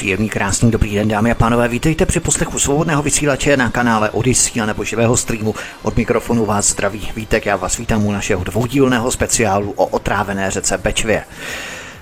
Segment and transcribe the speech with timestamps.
[0.00, 1.68] Příjemný, krásný, dobrý den, dámy a pánové.
[1.68, 5.54] Vítejte při poslechu svobodného vysílače na kanále Odyssey a nebo živého streamu.
[5.82, 10.78] Od mikrofonu vás zdraví Vítek, já vás vítám u našeho dvoudílného speciálu o otrávené řece
[10.78, 11.24] Bečvě.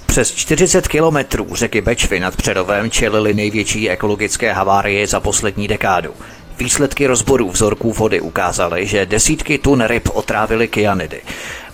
[0.06, 6.10] Přes 40 kilometrů řeky Bečvy nad Přerovem čelili největší ekologické havárie za poslední dekádu.
[6.58, 11.20] Výsledky rozborů vzorků vody ukázaly, že desítky tun ryb otrávily kyanidy.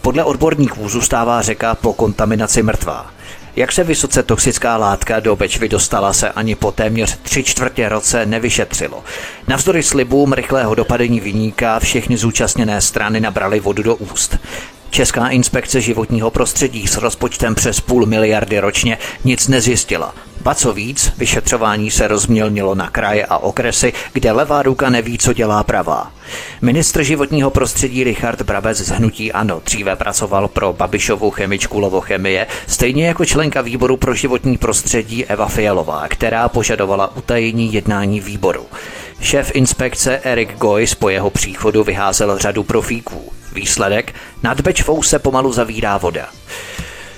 [0.00, 3.10] Podle odborníků zůstává řeka po kontaminaci mrtvá.
[3.56, 8.26] Jak se vysoce toxická látka do Bečvy dostala, se ani po téměř tři čtvrtě roce
[8.26, 9.04] nevyšetřilo.
[9.48, 14.36] Navzdory slibům rychlého dopadení vyníka všechny zúčastněné strany nabrali vodu do úst.
[14.94, 20.14] Česká inspekce životního prostředí s rozpočtem přes půl miliardy ročně nic nezjistila.
[20.42, 25.32] Ba co víc, vyšetřování se rozmělnilo na kraje a okresy, kde levá ruka neví, co
[25.32, 26.12] dělá pravá.
[26.62, 33.06] Ministr životního prostředí Richard Brabec z Hnutí Ano dříve pracoval pro Babišovu chemičku Lovochemie, stejně
[33.06, 38.66] jako členka výboru pro životní prostředí Eva Fialová, která požadovala utajení jednání výboru.
[39.20, 43.32] Šéf inspekce Erik Gois po jeho příchodu vyházel řadu profíků.
[43.54, 44.14] Výsledek?
[44.42, 46.28] Nad Bečvou se pomalu zavírá voda.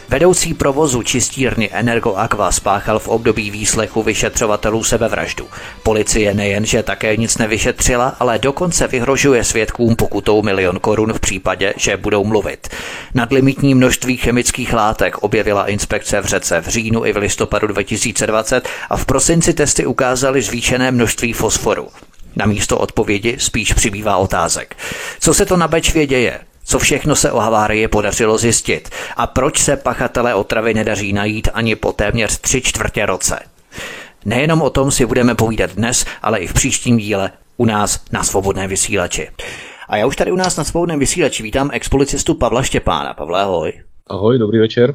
[0.09, 5.49] Vedoucí provozu čistírny Energo Aqua spáchal v období výslechu vyšetřovatelů sebevraždu.
[5.83, 11.97] Policie nejenže také nic nevyšetřila, ale dokonce vyhrožuje svědkům pokutou milion korun v případě, že
[11.97, 12.69] budou mluvit.
[13.15, 18.97] Nadlimitní množství chemických látek objevila inspekce v řece v říjnu i v listopadu 2020 a
[18.97, 21.89] v prosinci testy ukázaly zvýšené množství fosforu.
[22.37, 24.77] Na místo odpovědi spíš přibývá otázek.
[25.21, 26.41] Co se to na Bečvě děje?
[26.65, 31.77] Co všechno se o havárii podařilo zjistit a proč se pachatelé otravy nedaří najít ani
[31.77, 33.39] po téměř tři čtvrtě roce.
[34.25, 38.25] Nejenom o tom si budeme povídat dnes, ale i v příštím díle u nás na
[38.25, 39.29] Svobodné vysílači.
[39.89, 43.15] A já už tady u nás na Svobodném vysílači vítám expolicistu Pavla Štěpána.
[43.15, 43.73] Pavle, ahoj.
[44.07, 44.95] Ahoj, dobrý večer.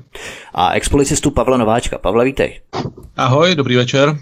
[0.54, 1.98] A expolicistu Pavla Nováčka.
[1.98, 2.60] Pavle, vítej.
[3.18, 4.18] Ahoj, dobrý večer.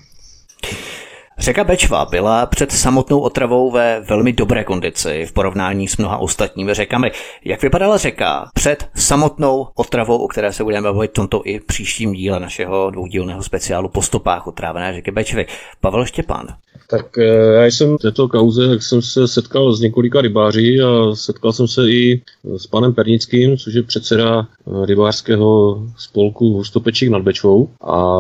[1.39, 6.73] Řeka Bečva byla před samotnou otravou ve velmi dobré kondici v porovnání s mnoha ostatními
[6.73, 7.11] řekami.
[7.45, 12.39] Jak vypadala řeka před samotnou otravou, o které se budeme bavit tomto i příštím díle
[12.39, 15.45] našeho dvoudílného speciálu po stopách otrávené řeky Bečvy?
[15.81, 16.47] Pavel Štěpán.
[16.89, 17.23] Tak eh,
[17.53, 21.67] já jsem v této kauze, jak jsem se setkal s několika rybáři a setkal jsem
[21.67, 22.21] se i
[22.57, 28.17] s panem Pernickým, což je předseda eh, rybářského spolku Hustopečík nad Bečvou a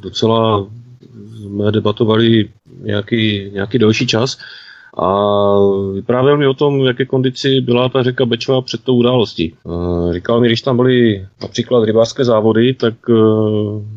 [0.00, 0.66] docela
[1.36, 2.48] jsme debatovali
[2.82, 4.38] nějaký, nějaký delší čas
[4.98, 5.58] a
[5.94, 9.54] vyprávěl mi o tom, v jaké kondici byla ta řeka Bečva před tou událostí.
[10.12, 13.12] Říkal mi, když tam byly například rybářské závody, tak e,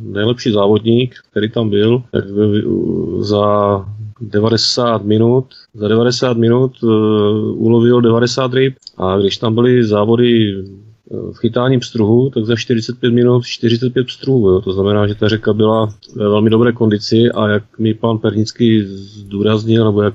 [0.01, 2.23] nejlepší závodník, který tam byl, tak
[3.19, 3.85] za
[4.21, 6.87] 90 minut, za 90 minut e,
[7.53, 10.55] ulovil 90 ryb a když tam byly závody
[11.11, 14.49] v chytání pstruhu, tak za 45 minut 45 pstruhů.
[14.49, 14.61] Jo.
[14.61, 18.83] To znamená, že ta řeka byla ve velmi dobré kondici a jak mi pan Pernický
[18.85, 20.13] zdůraznil, nebo jak,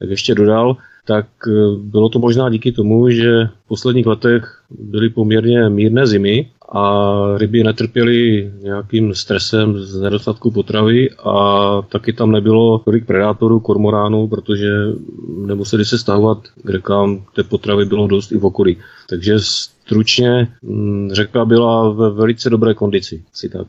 [0.00, 5.08] jak ještě dodal, tak eh, bylo to možná díky tomu, že v posledních letech byly
[5.08, 12.78] poměrně mírné zimy a ryby netrpěly nějakým stresem z nedostatku potravy a taky tam nebylo
[12.78, 14.70] tolik predátorů, kormoránů, protože
[15.46, 18.76] nemuseli se stahovat k rekám, té potravy bylo dost i v okolí.
[19.08, 19.38] Takže
[19.88, 23.22] stručně mm, řeka byla ve velice dobré kondici.
[23.32, 23.66] Si tak.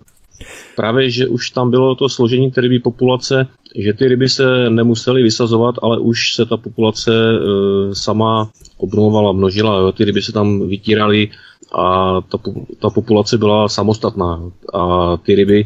[0.76, 5.24] Právě, že už tam bylo to složení té rybí populace, že ty ryby se nemusely
[5.24, 9.80] vysazovat, ale už se ta populace e, sama obnovovala, množila.
[9.80, 9.92] Jo.
[9.92, 11.30] Ty ryby se tam vytíraly
[11.76, 12.38] a ta,
[12.80, 14.42] ta populace byla samostatná.
[14.74, 15.66] A ty ryby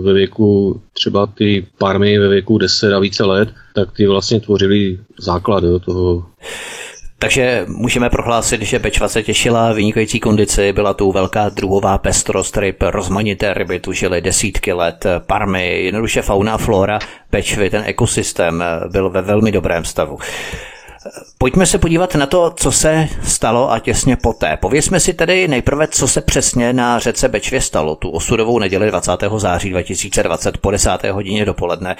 [0.00, 4.98] ve věku, třeba ty parmy ve věku 10 a více let, tak ty vlastně tvořily
[5.18, 6.24] základ jo, toho
[7.18, 12.82] takže můžeme prohlásit, že Bečva se těšila vynikající kondici, byla tu velká druhová pestrost ryb,
[12.82, 16.98] rozmanité ryby tu žily desítky let, parmy, jednoduše fauna flora
[17.32, 20.18] Bečvy, ten ekosystém byl ve velmi dobrém stavu.
[21.38, 24.56] Pojďme se podívat na to, co se stalo a těsně poté.
[24.56, 29.10] Povězme si tedy nejprve, co se přesně na řece Bečvě stalo tu osudovou neděli 20.
[29.36, 30.90] září 2020 po 10.
[31.12, 31.96] hodině dopoledne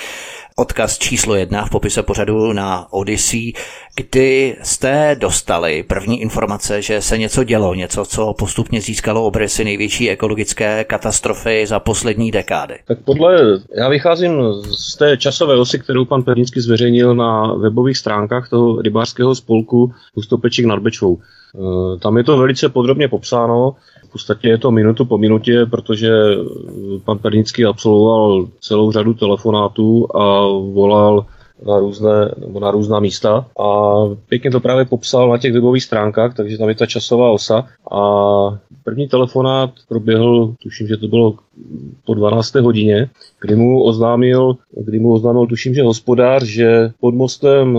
[0.59, 3.53] odkaz číslo jedna v popise pořadu na Odyssey,
[3.97, 10.11] kdy jste dostali první informace, že se něco dělo, něco, co postupně získalo obrysy největší
[10.11, 12.75] ekologické katastrofy za poslední dekády.
[12.87, 14.43] Tak podle, já vycházím
[14.79, 19.93] z té časové osy, kterou pan Pernický zveřejnil na webových stránkách toho rybářského rybářského spolku
[20.15, 21.19] Hustopečík nad Bečvou.
[21.19, 23.75] Eh, tam je to velice podrobně popsáno,
[24.09, 26.11] v podstatě je to minutu po minutě, protože
[27.05, 31.27] pan Pernický absolvoval celou řadu telefonátů a volal
[31.67, 36.35] na, různé, nebo na různá místa a pěkně to právě popsal na těch webových stránkách,
[36.35, 38.01] takže tam je ta časová osa a
[38.85, 41.35] první telefonát proběhl, tuším, že to bylo
[42.05, 42.55] po 12.
[42.55, 43.11] hodině,
[43.41, 47.79] kdy mu oznámil, kdy mu oznámil tuším, že hospodář, že pod mostem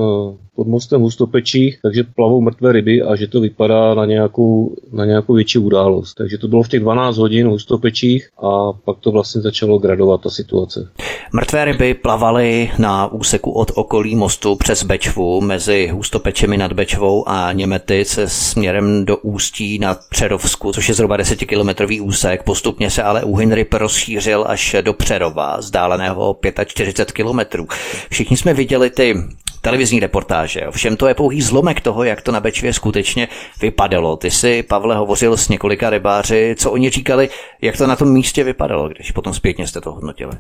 [0.58, 5.34] pod mostem Hustopečích, takže plavou mrtvé ryby a že to vypadá na nějakou, na nějakou
[5.34, 6.14] větší událost.
[6.14, 10.30] Takže to bylo v těch 12 hodin Hustopečích a pak to vlastně začalo gradovat ta
[10.30, 10.90] situace.
[11.34, 17.54] Mrtvé ryby plavaly na úseku od okolí mostu přes Bečvu mezi Hustopečemi nad Bečvou a
[17.54, 22.44] Němety se směrem do Ústí nad Přerovsku, což je zhruba 10-kilometrový úsek.
[22.44, 27.68] Postupně se ale úhyn ryb rozšířil až do Přerova, vzdáleného 45 kilometrů.
[28.10, 29.16] Všichni jsme viděli ty
[29.62, 30.62] televizní reportáže.
[30.72, 33.28] Všem to je pouhý zlomek toho, jak to na Bečvě skutečně
[33.62, 34.18] vypadalo.
[34.18, 37.30] Ty si, Pavle, hovořil s několika rybáři, co oni říkali,
[37.62, 40.32] jak to na tom místě vypadalo, když potom zpětně jste to hodnotili.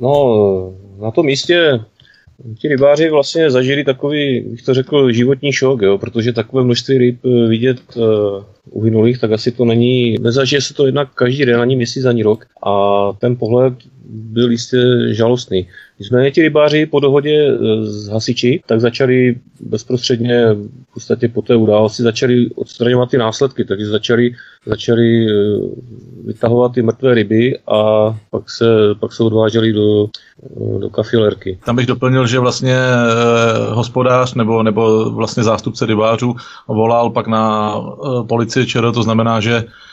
[0.00, 1.80] No, na tom místě
[2.58, 7.18] ti rybáři vlastně zažili takový, bych to řekl, životní šok, jo, protože takové množství ryb
[7.24, 8.04] eh, vidět uh,
[8.70, 12.46] uhynulých, tak asi to není, nezažije se to jednak každý den, ani měsíc, ani rok
[12.66, 12.72] a
[13.18, 13.74] ten pohled
[14.10, 14.78] byl jistě
[15.10, 15.68] žalostný.
[15.98, 21.56] Nicméně ti rybáři po dohodě e, s hasiči, tak začali bezprostředně v podstatě po té
[21.56, 24.34] události začali odstraňovat ty následky, takže začali,
[24.66, 25.32] začali e,
[26.24, 28.64] vytahovat ty mrtvé ryby a pak se,
[29.00, 31.58] pak se odváželi do, e, do kafilerky.
[31.64, 32.76] Tam bych doplnil, že vlastně
[33.70, 36.34] hospodář nebo, nebo vlastně zástupce rybářů
[36.68, 37.74] volal pak na
[38.28, 39.91] policii ČR, to znamená, že Eh,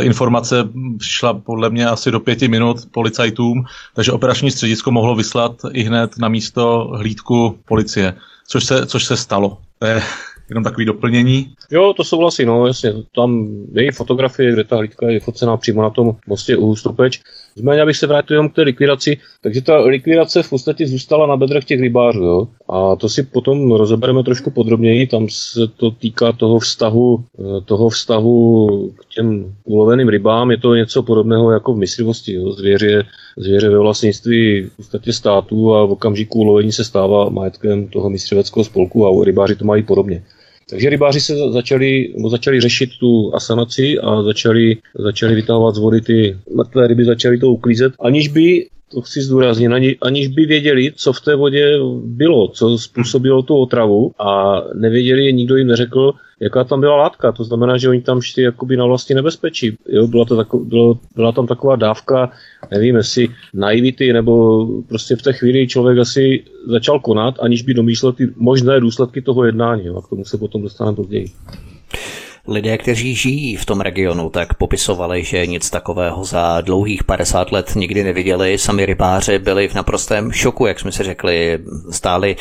[0.00, 0.68] informace
[0.98, 3.64] přišla podle mě asi do pěti minut policajtům,
[3.94, 8.14] takže operační středisko mohlo vyslat i hned na místo hlídku policie,
[8.48, 9.58] což se, což se stalo.
[9.78, 10.02] To je
[10.48, 11.54] jenom takový doplnění.
[11.70, 12.92] Jo, to souhlasí, no jasně.
[13.14, 17.20] Tam je fotografie, kde ta hlídka je focená přímo na tom mostě u Stupeč.
[17.56, 21.36] Nicméně, abych se vrátil jenom k té likvidaci, takže ta likvidace v podstatě zůstala na
[21.36, 22.22] bedrech těch rybářů.
[22.24, 22.48] Jo?
[22.68, 25.06] A to si potom rozebereme trošku podrobněji.
[25.06, 28.68] Tam se to týká toho vztahu, eh, toho vztahu
[29.00, 30.50] k těm uloveným rybám.
[30.50, 32.32] Je to něco podobného jako v myslivosti.
[32.32, 32.52] Jo?
[32.52, 33.06] Zvěře,
[33.36, 38.64] zvěře ve vlastnictví v podstatě států a v okamžiku ulovení se stává majetkem toho myslivého
[38.64, 40.22] spolku a rybáři to mají podobně.
[40.70, 46.36] Takže rybáři se začali, začali řešit tu asanaci a začali, začali vytahovat z vody ty
[46.56, 51.12] mrtvé ryby, začali to uklízet, aniž by to chci zdůraznit, ani, aniž by věděli, co
[51.12, 56.80] v té vodě bylo, co způsobilo tu otravu a nevěděli, nikdo jim neřekl, jaká tam
[56.80, 57.32] byla látka.
[57.32, 59.76] To znamená, že oni tam šli jakoby na vlastní nebezpečí.
[59.88, 62.30] Jo, byla, to tako, bylo, byla tam taková dávka,
[62.70, 68.12] nevím, jestli naivity, nebo prostě v té chvíli člověk asi začal konat, aniž by domýšlel
[68.12, 69.86] ty možné důsledky toho jednání.
[69.86, 71.26] Jo, a k tomu se potom dostaneme později.
[72.50, 77.72] Lidé, kteří žijí v tom regionu, tak popisovali, že nic takového za dlouhých 50 let
[77.74, 78.58] nikdy neviděli.
[78.58, 81.58] Sami rybáři byli v naprostém šoku, jak jsme si řekli.
[81.90, 82.36] Stáli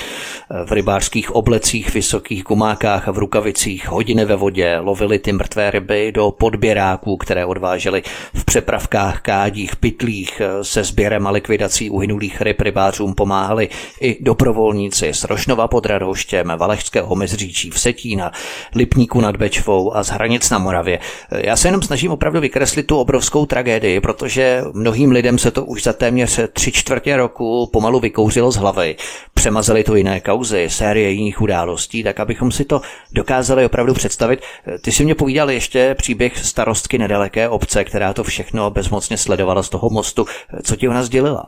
[0.65, 6.11] v rybářských oblecích, vysokých gumákách a v rukavicích hodiny ve vodě, lovili ty mrtvé ryby
[6.11, 8.03] do podběráků, které odváželi
[8.33, 13.69] v přepravkách, kádích, pytlích se sběrem a likvidací uhynulých ryb rybářům pomáhali
[14.01, 18.31] i dobrovolníci z Rošnova pod Radhoštěm, Valešského mezříčí, Vsetína,
[18.75, 20.99] Lipníku nad Bečvou a z hranic na Moravě.
[21.31, 25.83] Já se jenom snažím opravdu vykreslit tu obrovskou tragédii, protože mnohým lidem se to už
[25.83, 28.95] za téměř tři čtvrtě roku pomalu vykouřilo z hlavy.
[29.33, 32.81] Přemazali to jiné kauzy, série jiných událostí, tak abychom si to
[33.11, 34.41] dokázali opravdu představit.
[34.81, 39.69] Ty si mě povídal ještě příběh starostky nedaleké obce, která to všechno bezmocně sledovala z
[39.69, 40.25] toho mostu.
[40.63, 41.45] Co ti ona sdělila?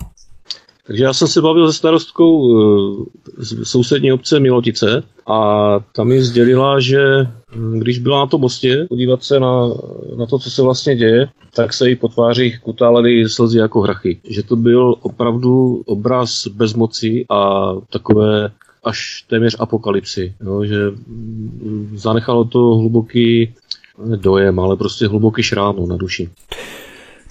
[0.87, 3.05] Takže já jsem se bavil se starostkou eh,
[3.37, 8.85] z sousední obce Milotice a tam mi sdělila, že hm, když byla na tom mostě
[8.89, 9.67] podívat se na,
[10.17, 14.19] na to, co se vlastně děje, tak se jí po tvářích kutálely slzy jako hrachy.
[14.23, 18.51] Že to byl opravdu obraz bezmoci a takové
[18.83, 20.33] až téměř apokalypsy.
[20.45, 23.53] Jo, že hm, zanechalo to hluboký
[24.15, 26.29] dojem, ale prostě hluboký šrám no, na duši.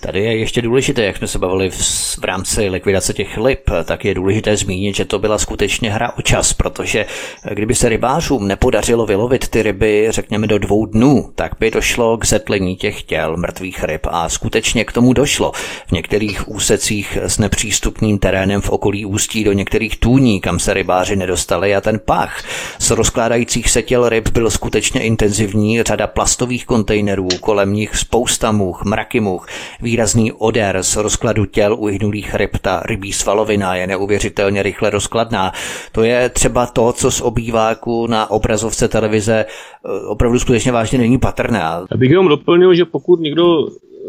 [0.00, 1.76] Tady je ještě důležité, jak jsme se bavili v,
[2.20, 6.22] v rámci likvidace těch lip, tak je důležité zmínit, že to byla skutečně hra o
[6.22, 7.06] čas, protože
[7.50, 12.26] kdyby se rybářům nepodařilo vylovit ty ryby, řekněme, do dvou dnů, tak by došlo k
[12.26, 15.52] zetlení těch těl mrtvých ryb a skutečně k tomu došlo.
[15.86, 21.16] V některých úsecích s nepřístupným terénem v okolí ústí do některých tůní, kam se rybáři
[21.16, 22.42] nedostali a ten pach
[22.78, 28.82] z rozkládajících se těl ryb byl skutečně intenzivní, řada plastových kontejnerů, kolem nich spousta much,
[28.84, 29.46] mraky much,
[29.90, 32.50] výrazný odér z rozkladu těl uhynulých ryb.
[32.62, 35.52] Ta rybí svalovina je neuvěřitelně rychle rozkladná.
[35.92, 41.18] To je třeba to, co z obýváku na obrazovce televize eh, opravdu skutečně vážně není
[41.18, 41.58] patrné.
[41.58, 43.66] Já bych jenom doplnil, že pokud někdo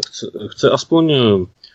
[0.07, 1.13] chce, chce aspoň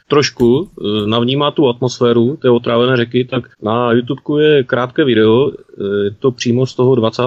[0.09, 6.05] trošku eh, navnímá tu atmosféru té otrávené řeky, tak na YouTube je krátké video, eh,
[6.05, 7.23] je to přímo z toho 20.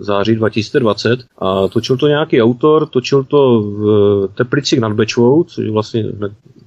[0.00, 5.70] září 2020 a točil to nějaký autor, točil to v Teplicích nad Bečvou, což je
[5.70, 6.04] vlastně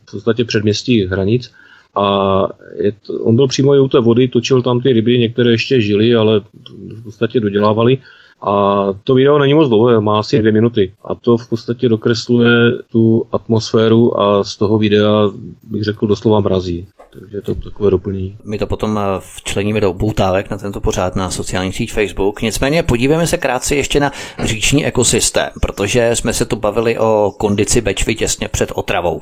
[0.07, 1.51] v podstatě předměstí hranic.
[1.95, 2.47] A
[2.79, 6.15] je to, on byl přímo u té vody, točil tam ty ryby, některé ještě žily,
[6.15, 6.41] ale
[6.71, 7.97] v podstatě dodělávali.
[8.41, 10.93] A to video není moc dlouhé, má asi dvě minuty.
[11.03, 15.29] A to v podstatě dokresluje tu atmosféru a z toho videa
[15.63, 16.87] bych řekl doslova mrazí.
[17.19, 18.37] Takže to takové doplnění.
[18.43, 22.41] My to potom eh, včleníme do poutávek na tento pořád na sociální síť Facebook.
[22.41, 24.11] Nicméně podívejme se krátce ještě na
[24.43, 29.21] říční ekosystém, protože jsme se tu bavili o kondici Bečvy těsně před otravou.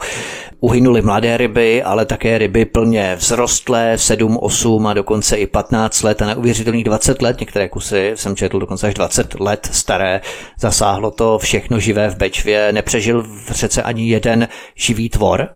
[0.59, 6.21] Uhynuly mladé ryby, ale také ryby plně vzrostlé, 7, 8 a dokonce i 15 let
[6.21, 7.39] a neuvěřitelných 20 let.
[7.39, 10.21] Některé kusy jsem četl dokonce až 20 let staré.
[10.59, 12.71] Zasáhlo to všechno živé v Bečvě.
[12.71, 15.49] Nepřežil v řece ani jeden živý tvor.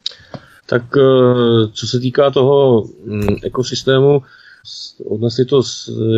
[0.74, 4.22] Tak eh, co se týká toho mm, ekosystému,
[5.06, 5.62] odnesli to,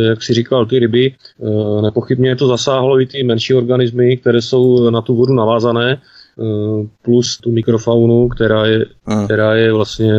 [0.08, 1.14] jak si říkal, ty ryby.
[1.14, 6.88] Eh, nepochybně to zasáhlo i ty menší organismy, které jsou na tu vodu navázané, eh,
[7.02, 8.86] plus tu mikrofaunu, která je,
[9.24, 10.12] která je vlastně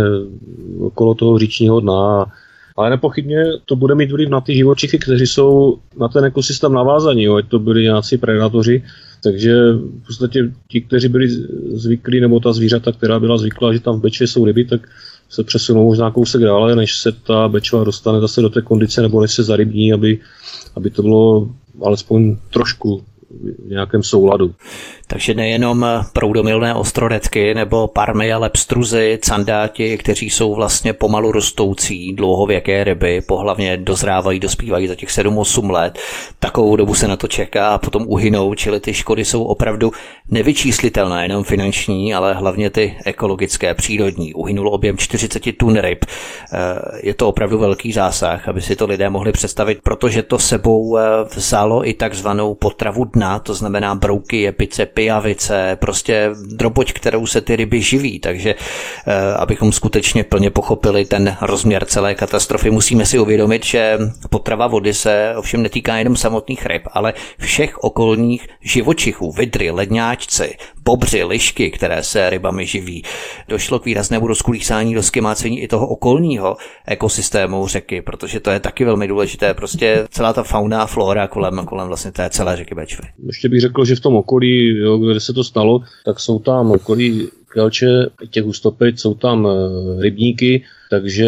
[0.80, 2.26] okolo toho říčního dna.
[2.78, 7.28] Ale nepochybně to bude mít vliv na ty živočichy, kteří jsou na ten ekosystém navázaní,
[7.28, 8.84] ať to byli nějací predatoři,
[9.24, 11.30] takže v podstatě ti, kteří byli
[11.74, 14.90] zvyklí, nebo ta zvířata, která byla zvyklá, že tam v Bečvě jsou ryby, tak
[15.30, 19.22] se přesunou možná kousek dále, než se ta Bečva dostane zase do té kondice, nebo
[19.22, 20.20] než se zarybní, aby,
[20.76, 21.50] aby to bylo
[21.86, 24.54] alespoň trošku v nějakém souladu.
[25.08, 32.84] Takže nejenom proudomilné ostroretky nebo parmy, ale pstruzy, candáti, kteří jsou vlastně pomalu rostoucí, dlouhověké
[32.84, 36.00] ryby, pohlavně dozrávají, dospívají za těch 7-8 let.
[36.40, 39.92] Takovou dobu se na to čeká a potom uhynou, čili ty škody jsou opravdu
[40.32, 44.34] nevyčíslitelné, jenom finanční, ale hlavně ty ekologické, přírodní.
[44.34, 46.06] Uhynulo objem 40 tun ryb.
[46.06, 46.58] Eh,
[47.04, 51.02] je to opravdu velký zásah, aby si to lidé mohli představit, protože to sebou eh,
[51.36, 57.56] vzalo i takzvanou potravu dna, to znamená brouky, jepice, pijavice, prostě droboť, kterou se ty
[57.56, 58.20] ryby živí.
[58.20, 63.98] Takže eh, abychom skutečně plně pochopili ten rozměr celé katastrofy, musíme si uvědomit, že
[64.30, 71.24] potrava vody se ovšem netýká jenom samotných ryb, ale všech okolních živočichů, vidry, ledňáčci, bobři,
[71.24, 73.04] lišky, které se rybami živí.
[73.50, 78.86] Došlo k výraznému rozkulísání do skymácení i toho okolního ekosystému řeky, protože to je taky
[78.86, 79.54] velmi důležité.
[79.54, 83.04] Prostě celá ta fauna a flora kolem, kolem vlastně té celé řeky Bečvy.
[83.28, 86.72] Ještě bych řekl, že v tom okolí, jo, kde se to stalo, tak jsou tam
[86.72, 91.28] okolí Kelče, těch ústopit, jsou tam eh, rybníky, takže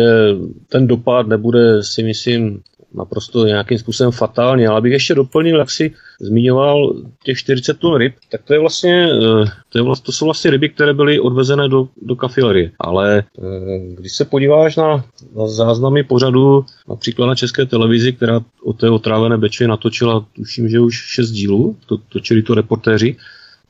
[0.69, 2.61] ten dopad nebude si myslím
[2.93, 8.13] naprosto nějakým způsobem fatální, ale bych ještě doplnil, jak si zmiňoval těch 40 tun ryb,
[8.31, 11.69] tak to je vlastně, eh, to, je vlastně, to jsou vlastně ryby, které byly odvezené
[11.69, 12.72] do, do kafilerie.
[12.79, 15.05] Ale eh, když se podíváš na,
[15.36, 20.79] na záznamy pořadu, například na české televizi, která o té otrávené beče natočila, tuším, že
[20.79, 23.15] už 6 dílů, to, točili to reportéři,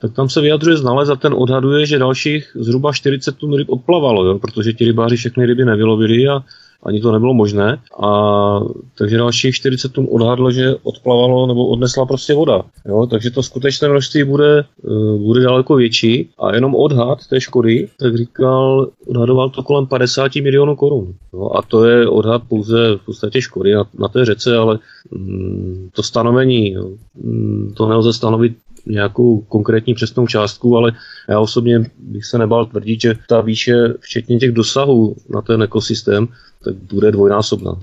[0.02, 4.26] tak tam se vyjadřuje znalec a ten odhaduje, že dalších zhruba 40 tun ryb odplavalo,
[4.26, 6.44] jo, protože ti rybáři všechny ryby nevylovili a
[6.84, 7.78] ani to nebylo možné.
[8.04, 8.10] A
[8.98, 12.64] takže dalších 40 tun odhadlo, že odplavalo nebo odnesla prostě voda.
[12.88, 13.08] Jo?
[13.08, 18.18] Takže to skutečné množství bude, eh, bude daleko větší a jenom odhad té škody, tak
[18.18, 21.14] říkal, odhadoval to kolem 50 milionů korun.
[21.34, 21.52] Jo?
[21.56, 24.80] A to je odhad pouze v podstatě škody na, na té řece, ale
[25.12, 26.90] mm, to stanovení, jo?
[27.24, 28.54] Mm, to nelze stanovit
[28.86, 30.92] nějakou konkrétní přesnou částku, ale
[31.30, 36.28] já osobně bych se nebál tvrdit, že ta výše, včetně těch dosahů na ten ekosystém,
[36.64, 37.76] tak bude dvojnásobná.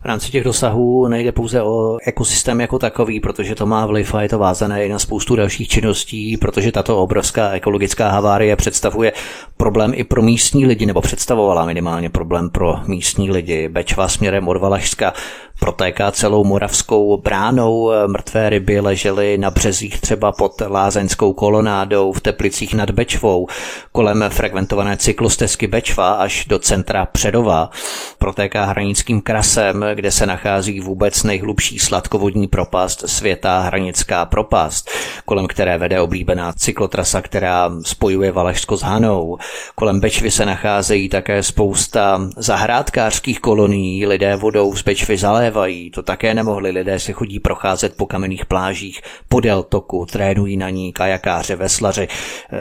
[0.00, 4.22] V rámci těch dosahů nejde pouze o ekosystém jako takový, protože to má vliv a
[4.22, 9.12] je to vázané i na spoustu dalších činností, protože tato obrovská ekologická havárie představuje
[9.56, 13.68] problém i pro místní lidi, nebo představovala minimálně problém pro místní lidi.
[13.68, 15.12] Bečva směrem od Valašska
[15.60, 17.90] protéká celou moravskou bránou.
[18.06, 23.46] Mrtvé ryby ležely na březích třeba pod lázeňskou kolonádou v Teplicích nad Bečvou,
[23.92, 27.70] kolem frekventované cyklostezky Bečva až do centra Předova.
[28.18, 34.90] Protéká hranickým krasem, kde se nachází vůbec nejhlubší sladkovodní propast světa, hranická propast,
[35.24, 39.38] kolem které vede oblíbená cyklotrasa, která spojuje Valašsko s Hanou.
[39.74, 46.34] Kolem Bečvy se nacházejí také spousta zahrádkářských kolonií, lidé vodou z Bečvy zalévají, to také
[46.34, 52.08] nemohli, lidé si chodí procházet po kamenných plážích, podél toku, trénují na ní kajakáře, veslaři.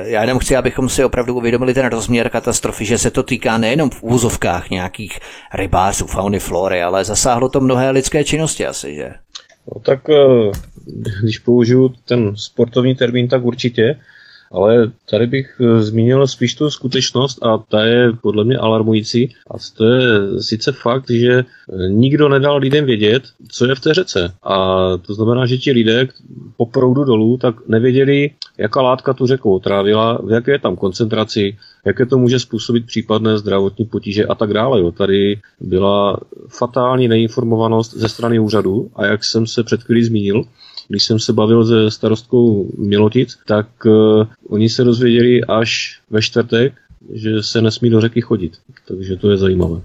[0.03, 3.89] Já jenom chci, abychom si opravdu uvědomili ten rozměr katastrofy, že se to týká nejenom
[3.89, 5.19] v úzovkách nějakých
[5.53, 9.13] rybářů, fauny, flory, ale zasáhlo to mnohé lidské činnosti asi, že?
[9.75, 10.51] No tak eh,
[11.21, 13.99] když použiju ten sportovní termín, tak určitě.
[14.51, 19.35] Ale tady bych eh, zmínil spíš tu skutečnost a ta je podle mě alarmující.
[19.51, 20.01] A to je
[20.41, 21.43] sice fakt, že eh,
[21.89, 24.33] nikdo nedal lidem vědět, co je v té řece.
[24.43, 26.07] A to znamená, že ti lidé
[26.57, 31.57] po proudu dolů tak nevěděli, jaká látka tu řeku otrávila, v jaké je tam koncentraci,
[31.85, 34.79] jaké to může způsobit případné zdravotní potíže a tak dále.
[34.79, 34.91] Jo.
[34.91, 40.43] Tady byla fatální neinformovanost ze strany úřadu a jak jsem se před chvílí zmínil,
[40.87, 46.73] když jsem se bavil se starostkou Milotic, tak uh, oni se dozvěděli až ve čtvrtek,
[47.13, 48.57] že se nesmí do řeky chodit.
[48.87, 49.81] Takže to je zajímavé.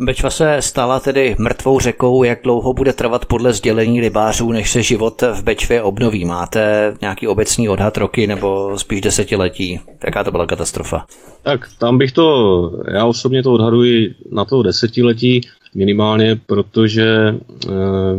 [0.00, 2.24] Bečva se stala tedy mrtvou řekou.
[2.24, 6.24] Jak dlouho bude trvat podle sdělení rybářů, než se život v Bečvě obnoví?
[6.24, 9.80] Máte nějaký obecný odhad roky nebo spíš desetiletí?
[10.04, 11.06] Jaká to byla katastrofa?
[11.42, 15.40] Tak tam bych to, já osobně to odhaduji na to desetiletí
[15.74, 17.70] minimálně, protože eh,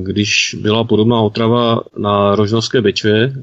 [0.03, 3.33] když byla podobná otrava na Rožnovské Bečvě,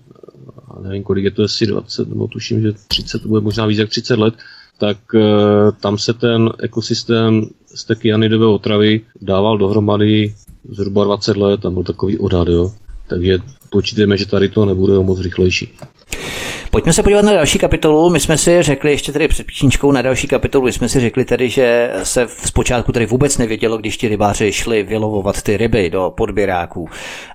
[0.82, 3.88] nevím kolik je to, jestli 20, nebo tuším, že 30, to bude možná víc jak
[3.88, 4.34] 30 let,
[4.78, 5.20] tak eh,
[5.80, 10.34] tam se ten ekosystém z té kyanidové otravy dával dohromady
[10.68, 12.72] zhruba 20 let, tam byl takový odhad, jo.
[13.08, 13.38] Takže
[13.70, 15.72] počítejme, že tady to nebude o moc rychlejší.
[16.72, 18.10] Pojďme se podívat na další kapitolu.
[18.10, 21.48] My jsme si řekli ještě tady před píčničkou na další kapitolu, jsme si řekli tedy,
[21.48, 26.88] že se zpočátku tady vůbec nevědělo, když ti rybáři šli vylovovat ty ryby do podběráků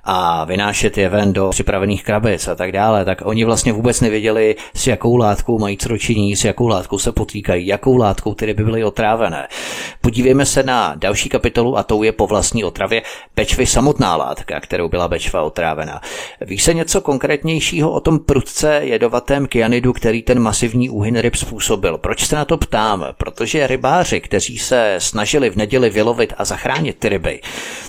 [0.04, 4.56] a vynášet je ven do připravených krabic a tak dále, tak oni vlastně vůbec nevěděli,
[4.74, 8.84] s jakou látkou mají cročiní, s jakou látkou se potýkají, jakou látkou ty ryby byly
[8.84, 9.48] otrávené.
[10.02, 13.02] Podívejme se na další kapitolu a tou je po vlastní otravě
[13.36, 16.02] Bečvy samotná látka, kterou byla Bečva otrávena.
[16.42, 18.80] Ví se něco konkrétnějšího o tom prudce
[19.32, 21.98] jedovatém kyanidu, který ten masivní úhyn ryb způsobil?
[21.98, 23.06] Proč se na to ptám?
[23.18, 27.42] Protože rybáři, kteří se snažili v neděli vylovit a zachránit ty ryby,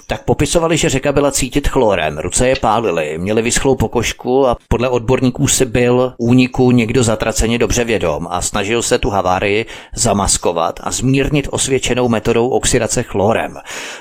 [0.07, 4.89] tak popisovali, že řeka byla cítit chlorem, ruce je pálily, měli vyschlou pokožku a podle
[4.89, 10.91] odborníků si byl úniku někdo zatraceně dobře vědom a snažil se tu havárii zamaskovat a
[10.91, 13.57] zmírnit osvědčenou metodou oxidace chlorem.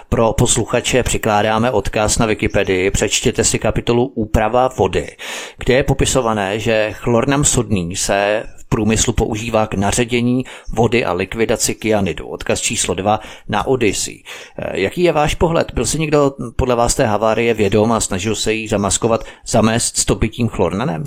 [0.10, 5.16] Pro posluchače přikládáme odkaz na Wikipedii, přečtěte si kapitolu Úprava vody,
[5.58, 6.94] kde je popisované, že
[7.28, 12.28] chlornam sodný se průmyslu používá k naředění vody a likvidaci kyanidu.
[12.28, 14.24] Odkaz číslo 2 na Odyssey.
[14.58, 15.72] Eh, jaký je váš pohled?
[15.74, 20.48] Byl si někdo podle vás té havárie vědom a snažil se jí zamaskovat, zamést stopitím
[20.48, 21.04] chlornanem?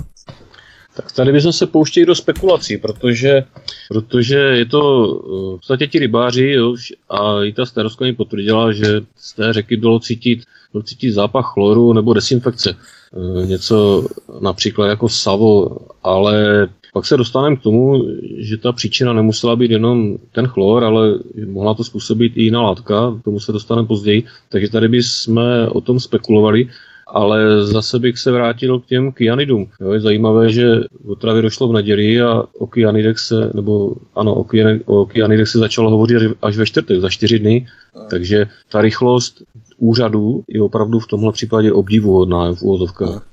[0.95, 3.43] Tak tady bychom se pouštěli do spekulací, protože,
[3.89, 6.75] protože je to eh, v podstatě ti rybáři jo,
[7.09, 11.53] a i ta starostka mi potvrdila, že z té řeky bylo cítit, bylo cítit zápach
[11.53, 12.75] chloru nebo desinfekce.
[13.13, 14.07] Eh, něco
[14.41, 18.03] například jako savo, ale pak se dostaneme k tomu,
[18.37, 23.17] že ta příčina nemusela být jenom ten chlor, ale mohla to způsobit i jiná látka,
[23.21, 26.69] k tomu se dostaneme později, takže tady bychom o tom spekulovali
[27.13, 29.67] ale zase bych se vrátil k těm kyanidům.
[29.81, 30.65] Jo, je zajímavé, že
[31.07, 35.47] o travě došlo v neděli a o kyanidech se, nebo ano, o, kyanidech, o kyanidech
[35.47, 37.67] se začalo hovořit až ve čtvrtek, za čtyři dny,
[38.09, 39.43] takže ta rychlost
[39.77, 43.27] úřadů je opravdu v tomhle případě obdivuhodná v úvozovkách.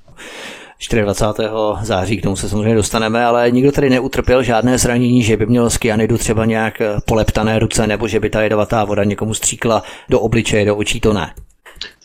[1.01, 1.49] 24.
[1.81, 5.69] září, k tomu se samozřejmě dostaneme, ale nikdo tady neutrpěl žádné zranění, že by měl
[5.69, 10.19] z kyanidu třeba nějak poleptané ruce, nebo že by ta jedovatá voda někomu stříkla do
[10.19, 11.33] obličeje, do očí, to ne.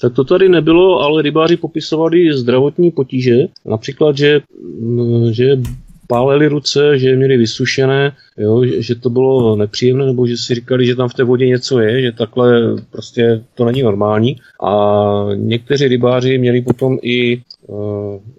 [0.01, 3.37] Tak to tady nebylo, ale rybáři popisovali zdravotní potíže.
[3.65, 4.41] Například, že,
[5.31, 5.57] že
[6.07, 10.87] páleli ruce, že je měli vysušené, jo, že, to bylo nepříjemné, nebo že si říkali,
[10.87, 14.37] že tam v té vodě něco je, že takhle prostě to není normální.
[14.63, 14.73] A
[15.35, 17.43] někteří rybáři měli potom i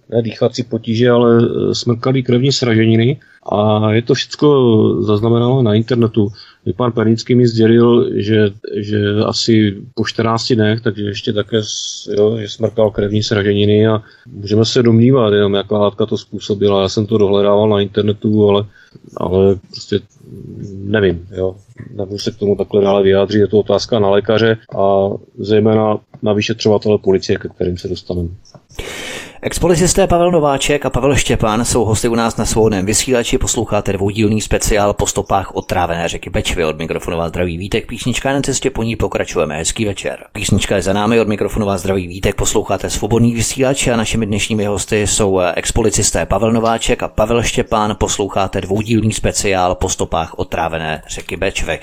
[0.09, 1.41] ne dýchací potíže, ale
[1.73, 3.19] smrkalý krevní sraženiny
[3.51, 4.49] a je to všechno
[5.01, 6.27] zaznamenalo na internetu.
[6.77, 11.61] Pan Pernický mi sdělil, že, že asi po 14 dnech, takže ještě také
[12.17, 16.81] jo, že smrkal krevní sraženiny a můžeme se domnívat, jenom jaká látka to způsobila.
[16.81, 18.65] Já jsem to dohledával na internetu, ale,
[19.17, 19.99] ale prostě
[20.73, 21.27] nevím.
[21.31, 21.55] Jo.
[21.93, 26.33] Nemůžu se k tomu takhle dále vyjádřit, je to otázka na lékaře a zejména na
[26.33, 28.29] vyšetřovatele policie, ke kterým se dostaneme.
[29.45, 33.37] Expolicisté Pavel Nováček a Pavel Štěpán jsou hosty u nás na svobodném vysílači.
[33.37, 37.87] Posloucháte dvoudílný speciál po stopách otrávené řeky Bečvy od mikrofonová zdraví Vítek.
[37.87, 39.57] Písnička na cestě po ní pokračujeme.
[39.57, 40.25] Hezký večer.
[40.31, 42.35] Písnička je za námi od mikrofonová zdraví Vítek.
[42.35, 47.95] Posloucháte svobodný vysílač a našimi dnešními hosty jsou expolicisté Pavel Nováček a Pavel Štěpán.
[47.99, 51.79] Posloucháte dvoudílný speciál po stopách otrávené řeky Bečvy.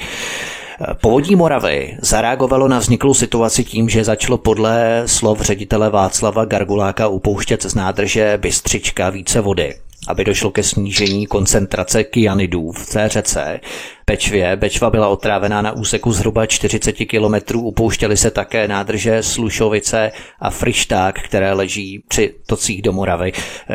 [1.01, 7.63] Povodí Moravy zareagovalo na vzniklou situaci tím, že začalo podle slov ředitele Václava Garguláka upouštět
[7.63, 9.75] z nádrže Bystřička více vody
[10.09, 13.61] aby došlo ke snížení koncentrace kyanidů v té řece.
[14.05, 14.57] Pečvě.
[14.57, 21.23] Bečva byla otrávená na úseku zhruba 40 kilometrů, upouštěly se také nádrže Slušovice a Frišták,
[21.23, 23.33] které leží při tocích do Moravy.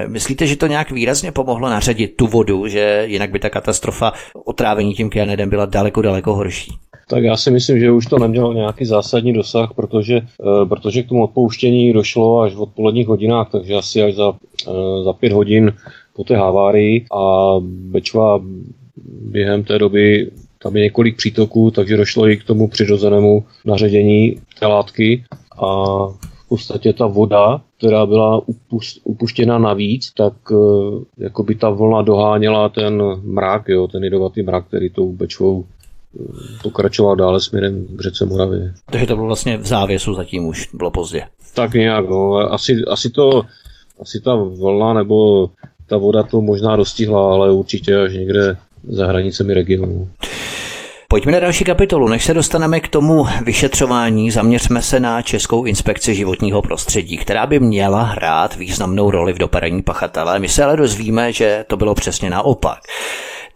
[0.07, 4.13] Myslíte, že to nějak výrazně pomohlo naředit tu vodu, že jinak by ta katastrofa
[4.45, 6.71] otrávení tím kyanidem byla daleko, daleko horší?
[7.09, 11.09] Tak já si myslím, že už to nemělo nějaký zásadní dosah, protože, eh, protože k
[11.09, 14.33] tomu odpouštění došlo až v odpoledních hodinách, takže asi až za,
[14.67, 15.73] eh, za pět hodin
[16.15, 17.05] po té havárii.
[17.13, 18.41] A Bečva
[19.21, 20.31] během té doby
[20.63, 25.23] tam je několik přítoků, takže došlo i k tomu přirozenému naředění té látky.
[25.57, 25.65] A
[26.45, 28.41] v podstatě ta voda, která byla
[29.03, 30.55] upuštěna navíc, tak eh,
[31.23, 35.65] jako by ta vlna doháněla ten mrak, jo, ten jedovatý mrak, který tou Bečvou
[36.61, 38.73] pokračoval dále směrem k řece Moravě.
[38.91, 41.23] Takže to bylo vlastně v závěsu zatím už, bylo pozdě.
[41.53, 42.35] Tak nějak, no.
[42.35, 43.41] Asi, asi to,
[44.01, 45.49] asi ta vlna nebo
[45.87, 50.09] ta voda to možná dostihla, ale určitě až někde za hranicemi regionu.
[51.09, 52.07] Pojďme na další kapitolu.
[52.07, 57.59] Než se dostaneme k tomu vyšetřování, zaměřme se na Českou inspekci životního prostředí, která by
[57.59, 60.39] měla hrát významnou roli v dopadení pachatele.
[60.39, 62.79] My se ale dozvíme, že to bylo přesně naopak.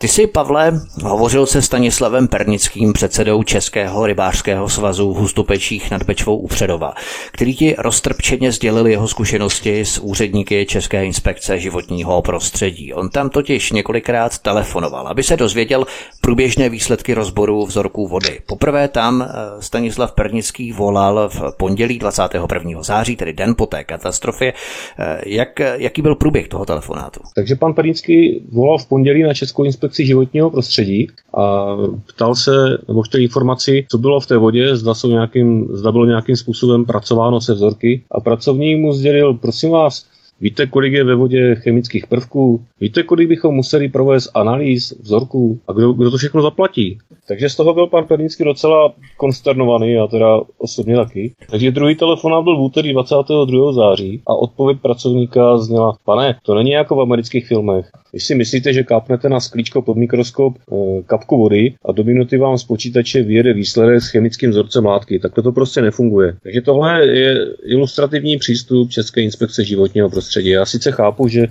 [0.01, 6.37] Ty jsi, Pavle, hovořil se Stanislavem Pernickým, předsedou Českého rybářského svazu v Hustopečích nad Bečvou
[6.37, 6.93] u Předova,
[7.31, 12.93] který ti roztrpčeně sdělil jeho zkušenosti s úředníky České inspekce životního prostředí.
[12.93, 15.85] On tam totiž několikrát telefonoval, aby se dozvěděl
[16.21, 18.39] průběžné výsledky rozboru vzorků vody.
[18.47, 22.83] Poprvé tam eh, Stanislav Pernický volal v pondělí 21.
[22.83, 24.53] září, tedy den po té katastrofě.
[24.99, 27.19] Eh, jak, jaký byl průběh toho telefonátu?
[27.35, 31.75] Takže pan Pernický volal v pondělí na Českou inspekci inspekci životního prostředí a
[32.07, 36.05] ptal se, nebo chtěl informaci, co bylo v té vodě, zda, jsou nějakým, zda bylo
[36.05, 38.03] nějakým způsobem pracováno se vzorky.
[38.11, 40.05] A pracovník mu sdělil, prosím vás,
[40.41, 42.61] Víte, kolik je ve vodě chemických prvků?
[42.79, 45.59] Víte, kolik bychom museli provést analýz, vzorků?
[45.67, 46.97] A kdo, kdo to všechno zaplatí?
[47.27, 51.33] Takže z toho byl pan Pernický docela konsternovaný, a teda osobně taky.
[51.49, 53.73] Takže druhý telefonát byl v úterý 22.
[53.73, 57.91] září a odpověď pracovníka zněla, pane, to není jako v amerických filmech.
[58.11, 62.37] Když si myslíte, že kápnete na sklíčko pod mikroskop e, kapku vody a do minuty
[62.37, 66.33] vám z počítače vyjede výsledek s chemickým vzorcem látky, tak to prostě nefunguje.
[66.43, 70.49] Takže tohle je ilustrativní přístup České inspekce životního prostředí.
[70.49, 71.49] Já sice chápu, že e,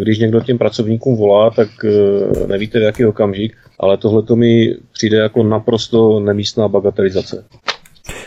[0.00, 4.74] když někdo těm pracovníkům volá, tak e, nevíte v jaký okamžik, ale tohle to mi
[4.92, 7.44] přijde jako naprosto nemístná bagatelizace.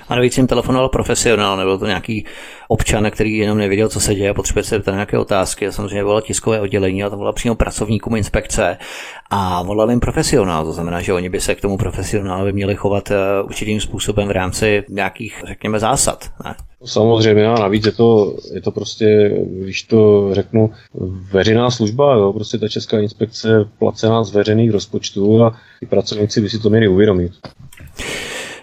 [0.07, 2.25] A navíc jim telefonoval profesionál, nebo to nějaký
[2.71, 5.67] občan, který jenom nevěděl, co se děje, potřebuje se ptat nějaké otázky.
[5.67, 8.77] A samozřejmě volal tiskové oddělení a to volal přímo pracovníkům inspekce
[9.29, 10.65] a volal jim profesionál.
[10.65, 14.31] To znamená, že oni by se k tomu profesionálovi měli chovat eh, určitým způsobem v
[14.31, 16.29] rámci nějakých, řekněme, zásad.
[16.45, 16.55] Ne?
[16.85, 20.71] Samozřejmě a navíc je to, je to prostě, když to řeknu,
[21.31, 22.33] veřejná služba, jo?
[22.33, 26.87] prostě ta Česká inspekce placená z veřejných rozpočtů a ty pracovníci by si to měli
[26.87, 27.31] uvědomit.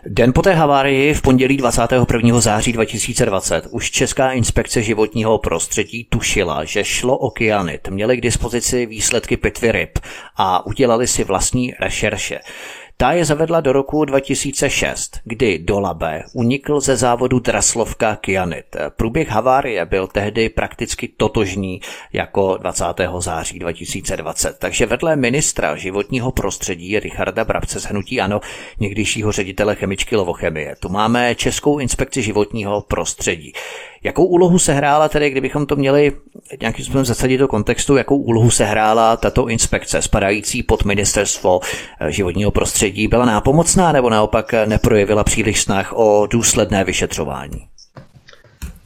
[0.08, 2.40] Den po té havárii v pondělí 21.
[2.40, 7.88] září 2020 už Česká inspekce životního prostředí tušila, že šlo o kyanit.
[7.88, 9.98] Měli k dispozici výsledky pitvy ryb
[10.36, 12.38] a udělali si vlastní rešerše.
[12.98, 18.76] Ta je zavedla do roku 2006, kdy do Labe unikl ze závodu Draslovka Kyanit.
[18.96, 21.80] Průběh havárie byl tehdy prakticky totožný
[22.12, 22.84] jako 20.
[23.18, 24.56] září 2020.
[24.58, 28.40] Takže vedle ministra životního prostředí Richarda Brabce z Hnutí Ano,
[28.80, 33.52] někdejšího ředitele chemičky Lovochemie, tu máme Českou inspekci životního prostředí.
[34.06, 36.12] Jakou úlohu se hrála tedy, kdybychom to měli
[36.60, 41.60] nějakým způsobem zasadit do kontextu, jakou úlohu se hrála tato inspekce spadající pod ministerstvo
[42.00, 43.08] eh, životního prostředí?
[43.08, 47.58] Byla nápomocná nebo naopak neprojevila příliš snah o důsledné vyšetřování?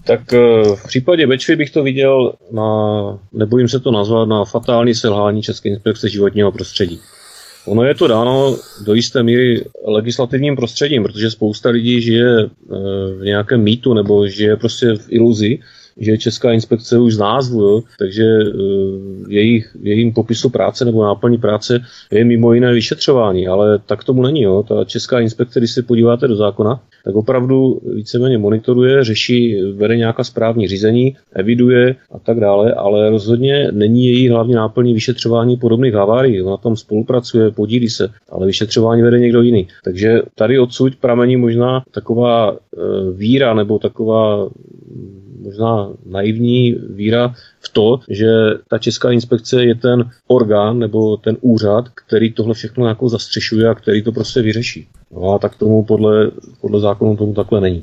[0.04, 0.38] Tak eh,
[0.76, 2.72] v případě Bečvy bych to viděl na,
[3.32, 7.00] nebojím se to nazvat, na fatální selhání České inspekce životního prostředí.
[7.66, 12.48] Ono je to dáno do jisté míry legislativním prostředím, protože spousta lidí žije eh,
[13.18, 15.58] v nějakém mýtu nebo žije prostě v iluzi,
[15.98, 17.82] že je Česká inspekce už z názvu, jo?
[17.98, 18.24] takže
[19.28, 21.80] jejich, jejím popisu práce nebo náplní práce
[22.12, 24.42] je mimo jiné vyšetřování, ale tak tomu není.
[24.42, 24.64] Jo?
[24.68, 30.24] Ta Česká inspekce, když se podíváte do zákona, tak opravdu víceméně monitoruje, řeší, vede nějaká
[30.24, 36.42] správní řízení, eviduje a tak dále, ale rozhodně není její hlavní náplní vyšetřování podobných havárií.
[36.42, 39.68] Ona tam spolupracuje, podílí se, ale vyšetřování vede někdo jiný.
[39.84, 42.56] Takže tady odsud pramení možná taková e,
[43.12, 44.48] víra nebo taková
[45.42, 48.28] možná naivní víra v to, že
[48.68, 53.74] ta Česká inspekce je ten orgán nebo ten úřad, který tohle všechno nějakou zastřešuje a
[53.74, 54.88] který to prostě vyřeší.
[55.10, 57.82] No a tak tomu podle, podle zákonu tomu takhle není.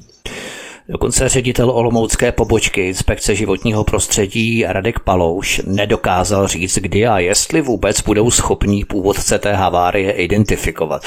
[0.90, 8.02] Dokonce ředitel Olomoucké pobočky Inspekce životního prostředí Radek Palouš nedokázal říct, kdy a jestli vůbec
[8.02, 11.02] budou schopní původce té havárie identifikovat.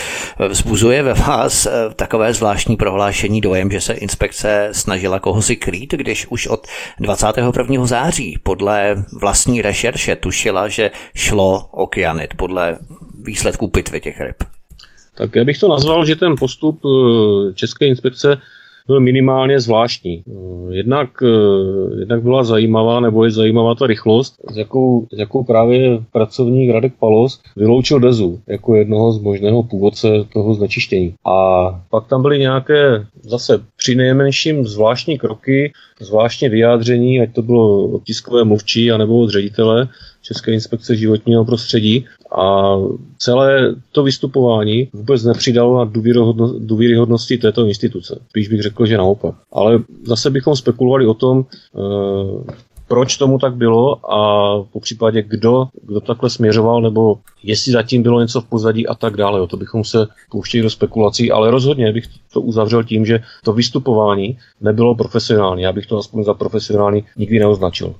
[0.48, 5.92] Vzbuzuje ve vás eh, takové zvláštní prohlášení dojem, že se inspekce snažila koho si krýt,
[5.92, 6.66] když už od
[6.98, 7.86] 21.
[7.86, 12.78] září podle vlastní rešerše tušila, že šlo o kyanit podle
[13.22, 14.36] výsledků pitvy těch ryb.
[15.14, 18.40] Tak já bych to nazval, že ten postup eh, České inspekce
[18.90, 20.22] byl minimálně zvláštní.
[20.26, 25.44] Eh, jednak, eh, jednak byla zajímavá, nebo je zajímavá ta rychlost, s jakou, s jakou
[25.44, 31.14] právě pracovník Radek Palos vyloučil Dezu jako jednoho z možného původce toho znečištění.
[31.26, 31.36] A
[31.90, 38.02] pak tam byly nějaké zase při nejmenším zvláštní kroky, zvláštně vyjádření, ať to bylo od
[38.02, 39.88] tiskové mluvčí, anebo od ředitele
[40.32, 42.06] České inspekce životního prostředí,
[42.38, 42.76] a
[43.18, 45.90] celé to vystupování vůbec nepřidalo na
[46.58, 48.20] důvěryhodnosti této instituce.
[48.28, 49.34] Spíš bych řekl, že naopak.
[49.52, 52.52] Ale zase bychom spekulovali o tom, eh,
[52.88, 54.18] proč tomu tak bylo a
[54.72, 59.16] po případě kdo, kdo takhle směřoval, nebo jestli zatím bylo něco v pozadí a tak
[59.16, 59.40] dále.
[59.40, 63.52] O to bychom se pouštěli do spekulací, ale rozhodně bych to uzavřel tím, že to
[63.52, 65.62] vystupování nebylo profesionální.
[65.62, 67.94] Já bych to aspoň za profesionální nikdy neoznačil.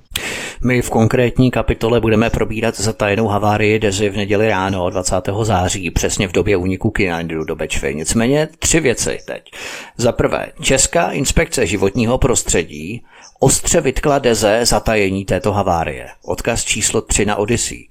[0.63, 5.15] My v konkrétní kapitole budeme probírat zatajenou havárii Dezy v neděli ráno 20.
[5.43, 7.95] září, přesně v době úniku Kinandu do Bečvy.
[7.95, 9.51] Nicméně tři věci teď.
[9.97, 13.05] Za prvé, Česká inspekce životního prostředí
[13.39, 16.07] ostře vytkla Deze zatajení této havárie.
[16.25, 17.87] Odkaz číslo 3 na Odyssey.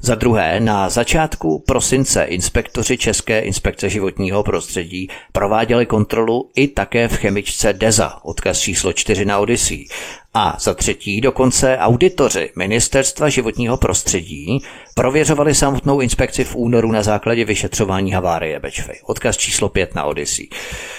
[0.00, 7.16] Za druhé, na začátku prosince inspektoři České inspekce životního prostředí prováděli kontrolu i také v
[7.16, 9.86] chemičce DEZA, odkaz číslo 4 na Odyssey.
[10.34, 14.58] A za třetí, dokonce auditoři Ministerstva životního prostředí
[14.94, 18.94] prověřovali samotnou inspekci v únoru na základě vyšetřování havárie Bečvy.
[19.04, 20.48] Odkaz číslo 5 na Odyssey.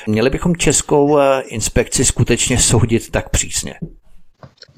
[0.07, 3.73] Měli bychom českou eh, inspekci skutečně soudit tak přísně?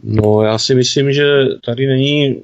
[0.04, 2.42] No, já si myslím, že tady není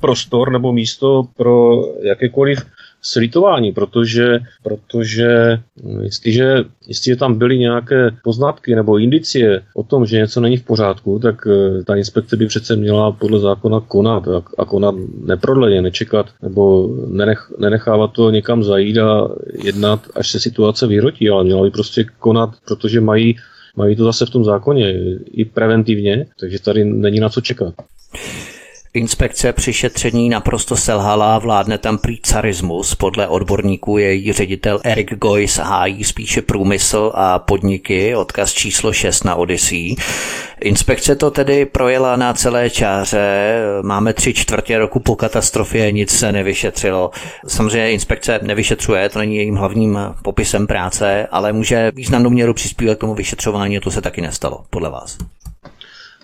[0.00, 2.58] prostor nebo místo pro jakékoliv
[3.02, 10.16] slitování, protože, protože hm, jestliže, jestliže tam byly nějaké poznatky nebo indicie o tom, že
[10.16, 14.42] něco není v pořádku, tak eh, ta inspekce by přece měla podle zákona konat a,
[14.58, 14.94] a konat
[15.24, 19.28] neprodleně, nečekat nebo nenech, nenechávat to někam zajít a
[19.64, 23.36] jednat, až se situace vyhrotí, ale měla by prostě konat, protože mají
[23.78, 24.94] mají to zase v tom zákoně
[25.30, 27.74] i preventivně, takže tady není na co čekat.
[28.94, 32.94] Inspekce při šetření naprosto selhala, vládne tam prý carismus.
[32.94, 39.24] Podle odborníků je její ředitel Erik Goys hájí spíše průmysl a podniky, odkaz číslo 6
[39.24, 39.94] na Odyssey.
[40.60, 46.32] Inspekce to tedy projela na celé čáře, máme tři čtvrtě roku po katastrofě, nic se
[46.32, 47.10] nevyšetřilo.
[47.46, 53.00] Samozřejmě inspekce nevyšetřuje, to není jejím hlavním popisem práce, ale může významnou měru přispívat k
[53.00, 55.18] tomu vyšetřování to se taky nestalo, podle vás.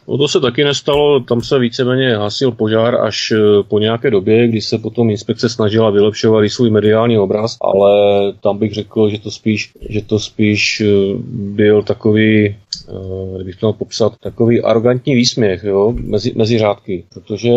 [0.09, 4.49] No to se taky nestalo, tam se víceméně hasil požár až eh, po nějaké době,
[4.49, 7.93] kdy se potom inspekce snažila vylepšovat i svůj mediální obraz, ale
[8.41, 10.87] tam bych řekl, že to spíš, že to spíš eh,
[11.29, 12.57] byl takový, eh,
[13.37, 17.51] kdybych to popsat, takový arrogantní výsměch jo, mezi, mezi řádky, protože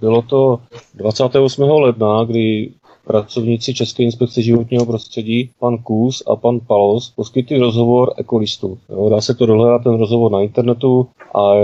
[0.00, 0.58] bylo to
[0.94, 1.62] 28.
[1.62, 2.70] ledna, kdy
[3.10, 8.78] pracovníci České inspekce životního prostředí, pan Kůz a pan Palos, poskytli rozhovor ekolistu.
[8.90, 11.54] Jo, dá se to dohledat ten rozhovor na internetu a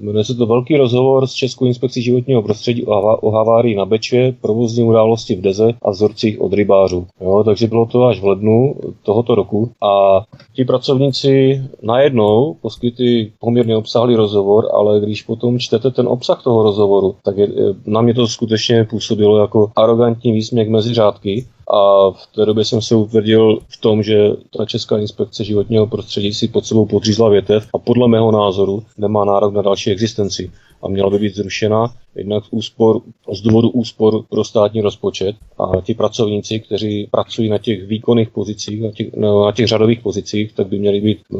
[0.00, 4.84] jmenuje se to velký rozhovor s Českou inspekcí životního prostředí o havárii na Bečvě, provozní
[4.84, 7.06] události v Deze a vzorcích od rybářů.
[7.20, 13.76] Jo, takže bylo to až v lednu tohoto roku a ti pracovníci najednou poskytli poměrně
[13.76, 17.48] obsáhlý rozhovor, ale když potom čtete ten obsah toho rozhovoru, tak je,
[17.86, 22.82] na mě to skutečně působilo jako arrogantní výsměch mezi řádky a v té době jsem
[22.82, 27.68] se utvrdil v tom, že ta Česká inspekce životního prostředí si pod sebou podřízla větev
[27.74, 30.50] a podle mého názoru nemá nárok na další existenci.
[30.82, 33.00] a měla by být zrušena jednak úspor,
[33.32, 38.82] z důvodu úspor pro státní rozpočet a ti pracovníci, kteří pracují na těch výkonných pozicích,
[38.82, 41.36] na těch, na těch řadových pozicích, tak by měli být e,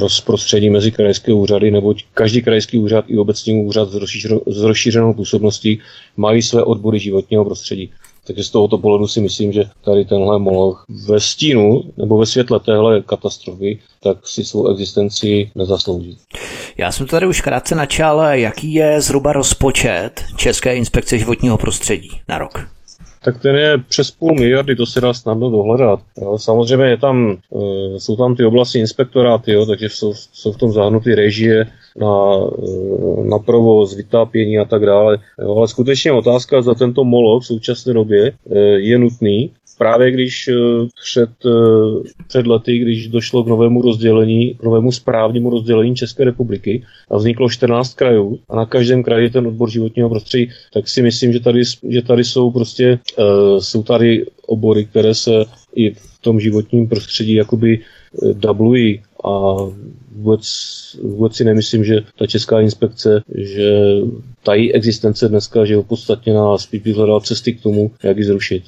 [0.00, 3.98] rozprostření mezi krajské úřady, nebo každý krajský úřad i obecní úřad s,
[4.46, 5.78] s rozšířenou působností
[6.16, 7.90] mají své odbory životního prostředí.
[8.30, 12.60] Takže z tohoto pohledu si myslím, že tady tenhle moloch ve stínu nebo ve světle
[12.60, 16.18] téhle katastrofy tak si svou existenci nezaslouží.
[16.78, 22.10] Já jsem to tady už krátce načal, jaký je zhruba rozpočet České inspekce životního prostředí
[22.28, 22.68] na rok?
[23.24, 26.00] tak ten je přes půl miliardy, to se dá snadno dohledat.
[26.20, 26.38] Jo.
[26.38, 27.36] Samozřejmě je tam,
[27.96, 32.40] e, jsou tam ty oblasti inspektoráty, jo, takže jsou, jsou v tom zahrnuty režie na,
[33.24, 35.18] na provoz, vytápění a tak dále.
[35.42, 35.56] Jo.
[35.56, 39.50] Ale skutečně otázka za tento molo v současné době e, je nutný
[39.80, 40.54] právě když eh,
[41.02, 46.84] před, eh, před lety, když došlo k novému rozdělení, k novému správnímu rozdělení České republiky
[47.10, 51.32] a vzniklo 14 krajů a na každém kraji ten odbor životního prostředí, tak si myslím,
[51.32, 52.98] že tady, že tady jsou prostě,
[53.58, 57.80] jsou tady obory, které se i v tom životním prostředí jakoby
[58.32, 59.54] dublují a
[60.12, 60.42] vůbec,
[61.02, 63.72] vůbec si nemyslím, že ta Česká inspekce, že
[64.42, 68.16] ta její existence dneska, že je opodstatněná a spíš by hledala cesty k tomu, jak
[68.16, 68.62] ji zrušit.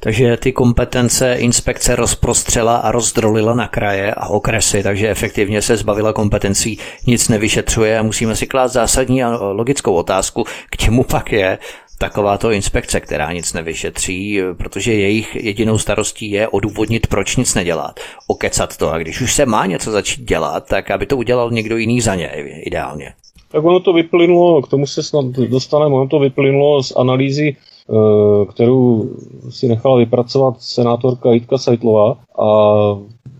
[0.00, 6.12] Takže ty kompetence inspekce rozprostřela a rozdrolila na kraje a okresy, takže efektivně se zbavila
[6.12, 11.58] kompetencí, nic nevyšetřuje a musíme si klást zásadní a logickou otázku, k čemu pak je
[11.98, 18.76] takováto inspekce, která nic nevyšetří, protože jejich jedinou starostí je odůvodnit, proč nic nedělat, okecat
[18.76, 22.00] to a když už se má něco začít dělat, tak aby to udělal někdo jiný
[22.00, 22.28] za ně
[22.64, 23.12] ideálně.
[23.52, 27.56] Tak ono to vyplynulo, k tomu se snad dostaneme, ono to vyplynulo z analýzy
[27.90, 29.10] Eh, kterou
[29.50, 32.48] si nechala vypracovat senátorka Jitka Sajtlová a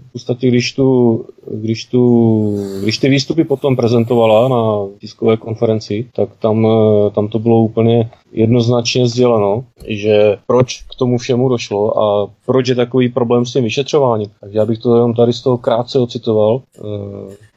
[0.09, 6.29] v podstatě, když, tu, když, tu, když ty výstupy potom prezentovala na tiskové konferenci, tak
[6.39, 12.31] tam, eh, tam to bylo úplně jednoznačně sděleno, že proč k tomu všemu došlo a
[12.47, 14.31] proč je takový problém s tím vyšetřováním.
[14.41, 16.63] Takže já bych to jenom tady z toho krátce ocitoval.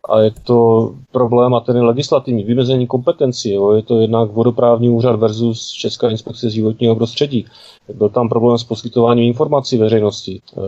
[0.09, 3.53] A je to problém a ten je legislativní, vymezení kompetencí.
[3.53, 3.71] Jo.
[3.71, 7.45] Je to jednak vodoprávní úřad versus Česká inspekce životního prostředí.
[7.93, 10.41] Byl tam problém s poskytováním informací veřejnosti.
[10.57, 10.61] E,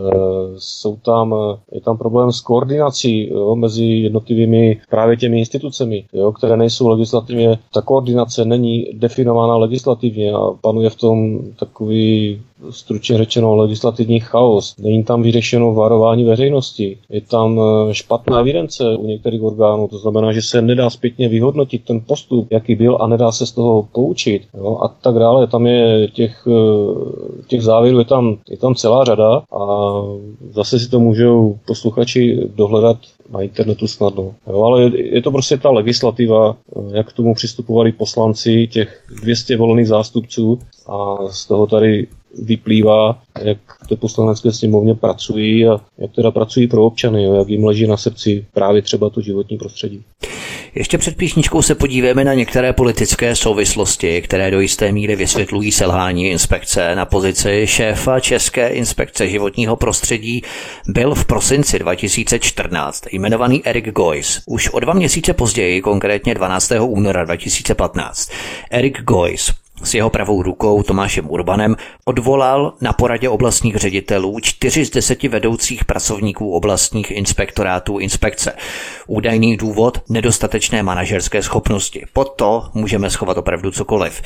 [0.58, 1.34] jsou tam,
[1.72, 7.58] je tam problém s koordinací jo, mezi jednotlivými právě těmi institucemi, jo, které nejsou legislativně.
[7.72, 14.76] Ta koordinace není definována legislativně a panuje v tom takový stručně řečeno legislativní chaos.
[14.78, 16.98] Není tam vyřešeno varování veřejnosti.
[17.10, 21.84] Je tam e, špatná evidence u některých orgánů, to znamená, že se nedá zpětně vyhodnotit
[21.84, 25.46] ten postup, jaký byl a nedá se z toho poučit jo, a tak dále.
[25.46, 26.52] Tam je těch, e,
[27.46, 29.66] těch závěrů je tam, je tam celá řada a
[30.50, 32.96] zase si to můžou posluchači dohledat
[33.30, 34.34] na internetu snadno.
[34.46, 39.04] Jo, ale je, je to prostě ta legislativa, e, jak k tomu přistupovali poslanci těch
[39.22, 42.06] 200 volených zástupců a z toho tady
[42.42, 47.64] vyplývá, jak to poslanecké sněmovně pracují a jak teda pracují pro občany, jo, jak jim
[47.64, 50.02] leží na srdci právě třeba to životní prostředí.
[50.74, 56.26] Ještě před písničkou se podíváme na některé politické souvislosti, které do jisté míry vysvětlují selhání
[56.26, 56.94] inspekce.
[56.94, 60.42] Na pozici šéfa České inspekce životního prostředí
[60.88, 64.42] byl v prosinci 2014 jmenovaný Erik Gois.
[64.46, 66.72] Už o dva měsíce později, konkrétně 12.
[66.80, 68.30] února 2015,
[68.70, 74.90] Erik Gois s jeho pravou rukou Tomášem Urbanem odvolal na poradě oblastních ředitelů čtyři z
[74.90, 78.52] deseti vedoucích pracovníků oblastních inspektorátů inspekce.
[79.06, 82.04] Údajný důvod nedostatečné manažerské schopnosti.
[82.12, 84.22] Pod to můžeme schovat opravdu cokoliv.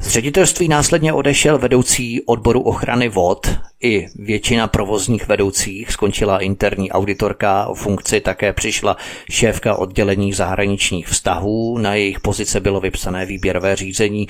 [0.00, 3.50] Z ředitelství následně odešel vedoucí odboru ochrany vod
[3.82, 8.96] i většina provozních vedoucích, skončila interní auditorka, o funkci také přišla
[9.30, 14.28] šéfka oddělení zahraničních vztahů, na jejich pozice bylo vypsané výběrové řízení.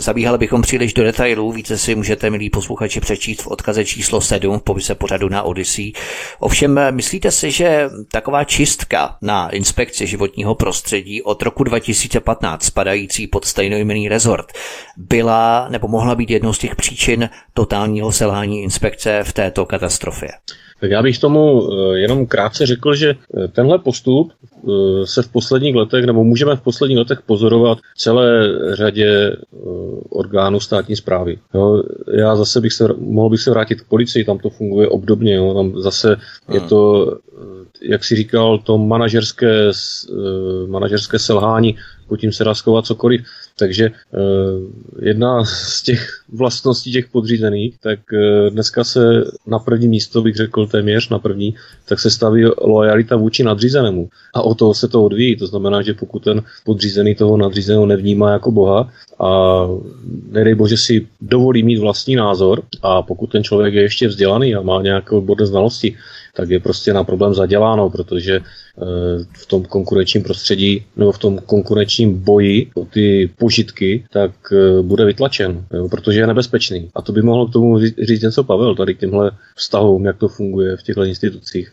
[0.00, 4.58] Zabíhali bychom příliš do detailů, více si můžete, milí posluchači, přečíst v odkaze číslo 7
[4.58, 5.92] v popise pořadu na Odyssey.
[6.38, 13.44] Ovšem, myslíte si, že taková čistka na inspekci životního prostředí od roku 2015 spadající pod
[13.44, 14.52] stejnojmený rezort
[14.96, 20.28] byla nebo mohla být jednou z těch příčin totálního selhání inspekce v této katastrofě?
[20.80, 25.28] Tak já bych tomu eh, jenom krátce řekl, že eh, tenhle postup eh, se v
[25.28, 29.36] posledních letech, nebo můžeme v posledních letech pozorovat celé řadě
[30.10, 31.38] orgánů státní zprávy.
[31.54, 31.82] Jo,
[32.18, 35.54] já zase bych se, mohl bych se vrátit k policii, tam to funguje obdobně, jo,
[35.54, 36.16] tam zase
[36.52, 36.68] je hmm.
[36.68, 37.12] to,
[37.82, 39.70] jak si říkal, to manažerské,
[40.66, 41.76] manažerské selhání,
[42.08, 43.20] pod tím se dá schovat cokoliv.
[43.60, 44.18] Takže eh,
[45.04, 50.66] jedna z těch vlastností těch podřízených, tak eh, dneska se na první místo, bych řekl
[50.66, 54.08] téměř na první, tak se staví lojalita vůči nadřízenému.
[54.34, 55.36] A o toho se to odvíjí.
[55.36, 58.88] To znamená, že pokud ten podřízený toho nadřízeného nevnímá jako boha
[59.20, 59.66] a
[60.30, 64.62] nedej bože si dovolí mít vlastní názor a pokud ten člověk je ještě vzdělaný a
[64.62, 65.96] má nějaké odborné znalosti,
[66.34, 68.42] tak je prostě na problém zaděláno, protože eh,
[69.32, 75.04] v tom konkurenčním prostředí nebo v tom konkurenčním boji o ty požitky, tak eh, bude
[75.04, 76.90] vytlačen, jo, protože je nebezpečný.
[76.94, 80.28] A to by mohlo k tomu říct něco Pavel, tady k těmhle vztahům, jak to
[80.28, 81.72] funguje v těchto institucích.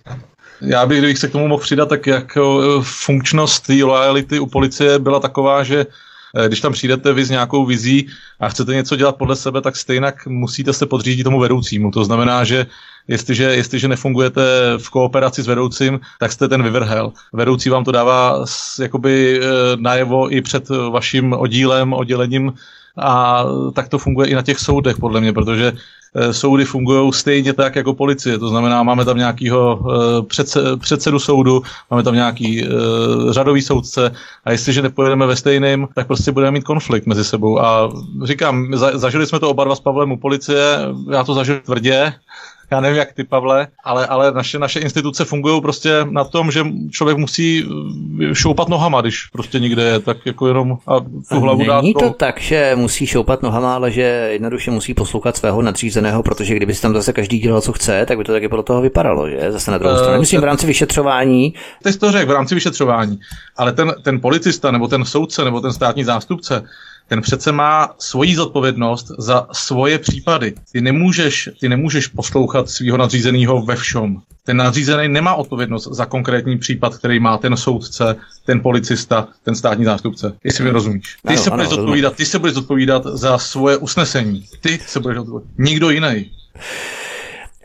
[0.62, 4.46] Já bych, kdybych se k tomu mohl přidat, tak jako eh, funkčnost té lojality u
[4.46, 5.86] policie byla taková, že
[6.48, 8.08] když tam přijdete vy s nějakou vizí
[8.40, 11.92] a chcete něco dělat podle sebe, tak stejně musíte se podřídit tomu vedoucímu.
[11.92, 12.66] To znamená, že
[13.08, 14.42] jestliže, jestliže nefungujete
[14.78, 17.14] v kooperaci s vedoucím, tak jste ten vyvrhel.
[17.34, 18.46] Vedoucí vám to dává
[18.80, 22.54] jakoby eh, najevo i před vaším oddílem, oddělením
[22.98, 25.76] a tak to funguje i na těch soudech, podle mě, protože eh,
[26.32, 28.38] soudy fungují stejně tak jako policie.
[28.38, 32.68] To znamená, máme tam nějakého eh, předsedu soudu, máme tam nějaký
[33.30, 34.12] řadový soudce
[34.46, 37.60] a jestliže nepojedeme ve stejném, tak prostě budeme mít konflikt mezi sebou.
[37.60, 37.92] A
[38.24, 40.80] říkám, zažili jsme to oba dva s Pavlem u policie,
[41.12, 42.14] já to zažil tvrdě,
[42.72, 46.66] já nevím jak ty, Pavle, ale, ale naše, naše instituce fungují prostě na tom, že
[46.92, 47.66] člověk musí
[48.30, 51.00] eh, šoupat nohama, když prostě někde je, tak jako jenom a
[51.30, 51.82] tu hlavu dát.
[51.82, 54.02] Není to tak, že musí šoupat nohama, ale že
[54.32, 58.18] jednoduše musí poslouchat svého nadřízeného, protože kdyby si tam zase každý dělal, co chce, tak
[58.18, 59.52] by to taky podle toho vypadalo, že?
[59.52, 60.20] Zase na druhou uh, stranu.
[60.20, 61.54] Myslím v rámci vyšetřování.
[61.86, 63.20] Jsi to řekl, v rámci vyšetřování.
[63.58, 66.64] Ale ten, ten policista, nebo ten soudce, nebo ten státní zástupce,
[67.08, 70.54] ten přece má svoji zodpovědnost za svoje případy.
[70.72, 74.22] Ty nemůžeš, ty nemůžeš poslouchat svého nadřízeného ve všem.
[74.44, 79.86] Ten nadřízený nemá odpovědnost za konkrétní případ, který má ten soudce, ten policista, ten státní
[79.86, 80.34] zástupce.
[80.44, 81.18] Jestli mi rozumíš.
[81.28, 84.46] Ty ano, se budeš zodpovídat, ty se budeš zodpovídat za svoje usnesení.
[84.62, 85.52] Ty se budeš zodpovídat.
[85.58, 86.32] Nikdo jiný.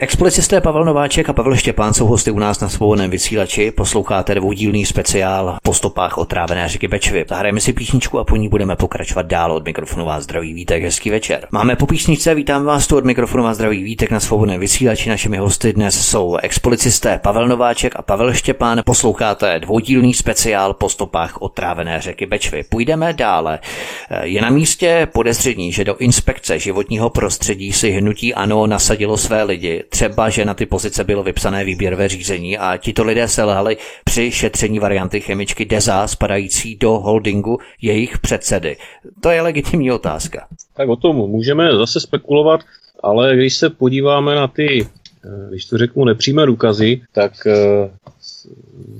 [0.02, 3.70] Expolicisté Pavel Nováček a Pavel Štěpán jsou hosty u nás na svobodném vysílači.
[3.70, 7.24] Posloucháte dvoudílný speciál po stopách otrávené řeky Bečvy.
[7.28, 10.82] Zahrajeme si písničku a po ní budeme pokračovat dál od mikrofonu vás zdraví Vítek.
[10.82, 11.46] Hezký večer.
[11.50, 15.08] Máme po písničce, vítám vás tu od mikrofonu vás zdraví Vítek na svobodném vysílači.
[15.08, 18.82] Našimi hosty dnes jsou expolicisté Pavel Nováček a Pavel Štěpán.
[18.84, 22.64] Posloucháte dvoudílný speciál po stopách otrávené řeky Bečvy.
[22.68, 23.58] Půjdeme dále.
[24.22, 29.84] Je na místě podezření, že do inspekce životního prostředí si hnutí ANO nasadilo své lidi
[29.92, 34.78] třeba, že na ty pozice bylo vypsané výběrové řízení a tito lidé selhali při šetření
[34.78, 38.76] varianty chemičky DEZA spadající do holdingu jejich předsedy.
[39.20, 40.46] To je legitimní otázka.
[40.76, 42.60] Tak o tom můžeme zase spekulovat,
[43.02, 44.88] ale když se podíváme na ty,
[45.24, 47.52] eh, když to řeknu, nepřímé důkazy, tak eh,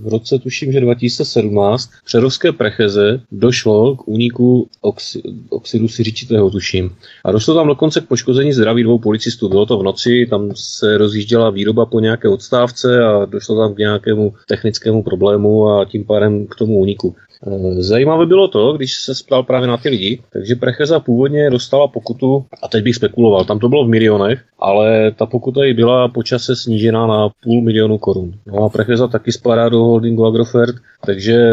[0.02, 6.90] v roce, tuším, že 2017, v Přerovské precheze došlo k úniku oxi, oxidu siřičitého, tuším.
[7.24, 9.48] A došlo tam dokonce k poškození zdraví dvou policistů.
[9.48, 13.78] Bylo to v noci, tam se rozjížděla výroba po nějaké odstávce a došlo tam k
[13.78, 17.16] nějakému technickému problému a tím pádem k tomu úniku.
[17.46, 21.88] Eh, zajímavé bylo to, když se ptal právě na ty lidi, takže Precheza původně dostala
[21.88, 26.08] pokutu, a teď bych spekuloval, tam to bylo v milionech, ale ta pokuta jí byla
[26.08, 28.32] počase snížená na půl milionu korun.
[28.46, 30.76] No a Precheza taky spadá do holdingu Agrofert,
[31.06, 31.52] takže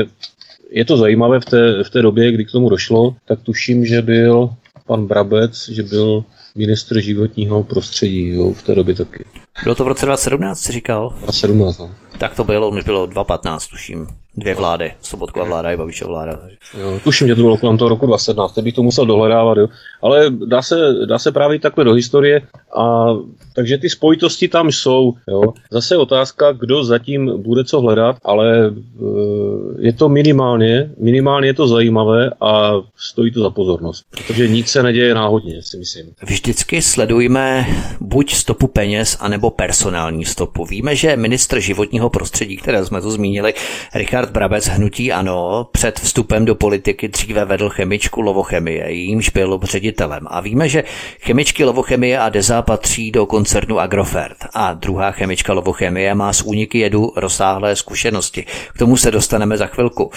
[0.71, 4.01] je to zajímavé v té, v té době, kdy k tomu došlo, tak tuším, že
[4.01, 4.49] byl
[4.87, 6.23] pan Brabec, že byl
[6.55, 9.25] ministr životního prostředí jo, v té době taky.
[9.63, 11.09] Bylo to v roce 2017, jsi říkal?
[11.09, 11.91] 2017, no.
[12.17, 14.07] Tak to bylo, mi bylo 2015, tuším.
[14.37, 16.39] Dvě vlády, Sobotkova vláda i Babišova vláda.
[16.79, 19.67] Jo, tuším, že to bylo kolem toho roku 2017, teď bych to musel dohledávat, jo.
[20.01, 22.41] Ale dá se, dá se právě takhle do historie
[22.75, 23.05] a
[23.55, 25.41] takže ty spojitosti tam jsou, jo.
[25.71, 28.71] Zase otázka, kdo zatím bude co hledat, ale e,
[29.79, 34.83] je to minimálně, minimálně je to zajímavé a stojí to za pozornost, protože nic se
[34.83, 36.05] neděje náhodně, si myslím.
[36.23, 37.65] Vždycky sledujeme
[37.99, 40.65] buď stopu peněz, anebo personální stopu.
[40.65, 43.53] Víme, že ministr životního prostředí, které jsme tu zmínili,
[43.93, 50.27] Richard Brabec hnutí ano před vstupem do politiky dříve vedl chemičku Lovochemie, jímž byl ředitelem.
[50.29, 50.83] A víme, že
[51.21, 54.37] chemičky Lovochemie a Deza patří do koncernu Agrofert.
[54.53, 58.45] A druhá chemička Lovochemie má s úniky jedu rozsáhlé zkušenosti.
[58.73, 60.11] K tomu se dostaneme za chvilku.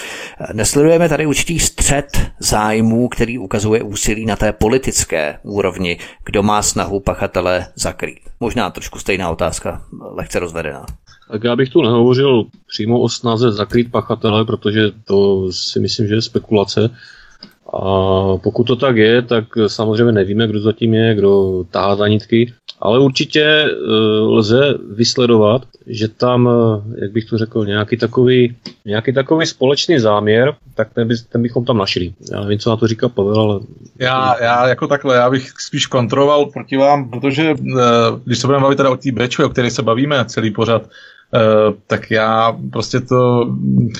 [0.53, 6.99] Nesledujeme tady určitý střed zájmů, který ukazuje úsilí na té politické úrovni, kdo má snahu
[6.99, 8.19] pachatele zakrýt.
[8.39, 10.85] Možná trošku stejná otázka, lehce rozvedená.
[11.31, 16.15] Tak já bych tu nehovořil přímo o snaze zakrýt pachatele, protože to si myslím, že
[16.15, 16.89] je spekulace.
[17.73, 17.79] A
[18.37, 22.99] pokud to tak je, tak samozřejmě nevíme, kdo zatím je, kdo tahá za nitky, ale
[22.99, 23.69] určitě e,
[24.19, 28.55] lze vysledovat, že tam, e, jak bych to řekl, nějaký takový,
[28.85, 32.13] nějaký takový společný záměr, tak ten, by, ten bychom tam našli.
[32.31, 33.59] Já nevím, co na to říká Pavel, ale...
[33.99, 37.55] Já, já jako takhle, já bych spíš kontroval proti vám, protože e,
[38.25, 40.89] když se budeme bavit teda o té Bču, o které se bavíme celý pořad,
[41.87, 43.47] tak já prostě to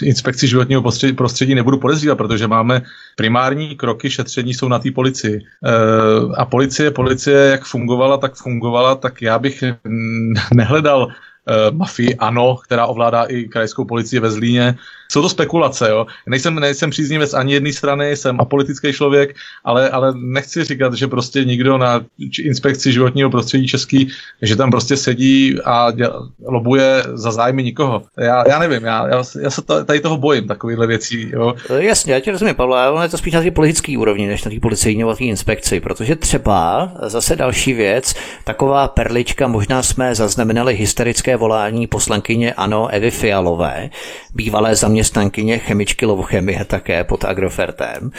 [0.01, 0.83] inspekci životního
[1.15, 2.81] prostředí, nebudu podezřívat, protože máme
[3.15, 5.39] primární kroky šetření jsou na té policii.
[5.39, 9.63] Uh, a policie, policie jak fungovala, tak fungovala, tak já bych
[10.53, 14.75] nehledal uh, mafii ANO, která ovládá i krajskou policii ve Zlíně.
[15.13, 16.05] Jsou to spekulace, jo.
[16.27, 21.45] Nejsem, nejsem příznivec ani jedné strany, jsem apolitický člověk, ale, ale nechci říkat, že prostě
[21.45, 22.01] nikdo na
[22.43, 24.07] inspekci životního prostředí český,
[24.41, 28.03] že tam prostě sedí a děl, lobuje za zájmy nikoho.
[28.17, 31.53] Já, já nevím, já, já, já se tady toho bojím, takovýhle věcí, jo.
[31.77, 34.43] Jasně, já ti rozumím, Pavle, ale ono je to spíš na té politické úrovni, než
[34.43, 41.37] na té policejní inspekci, protože třeba zase další věc, taková perlička, možná jsme zaznamenali hysterické
[41.37, 43.89] volání poslankyně Ano Evy Fialové,
[44.35, 48.11] bývalé zaměstnankyně chemičky Lovochemie také pod Agrofertem,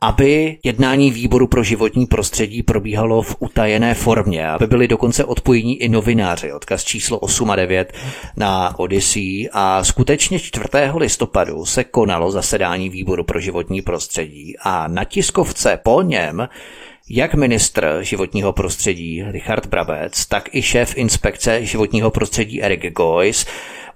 [0.00, 5.88] aby jednání výboru pro životní prostředí probíhalo v utajené formě, aby byli dokonce odpojení i
[5.88, 7.92] novináři, odkaz číslo 8 a 9
[8.36, 10.64] na Odyssey a skutečně 4.
[10.96, 16.48] listopadu se konalo zasedání výboru pro životní prostředí a na tiskovce po něm
[17.10, 23.46] jak ministr životního prostředí Richard Brabec, tak i šéf inspekce životního prostředí Eric Goyce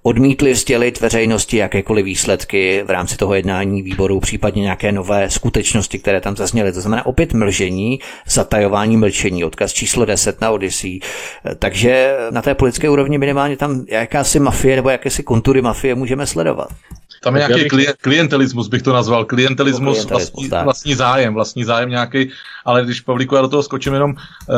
[0.02, 6.20] odmítli sdělit veřejnosti jakékoliv výsledky v rámci toho jednání výboru, případně nějaké nové skutečnosti, které
[6.20, 6.72] tam zazněly.
[6.72, 11.00] To znamená opět mlžení, zatajování mlčení, odkaz číslo 10 na Odyssey.
[11.58, 16.68] Takže na té politické úrovni minimálně tam jakási mafie nebo jakési kontury mafie můžeme sledovat.
[17.28, 17.94] Tam je nějaký bych...
[18.00, 19.24] klientelismus, bych to nazval.
[19.24, 22.30] Klientelismus, vlastní, vlastní zájem, vlastní zájem nějaký,
[22.64, 24.56] ale když Pavlíku já do toho skočím jenom uh,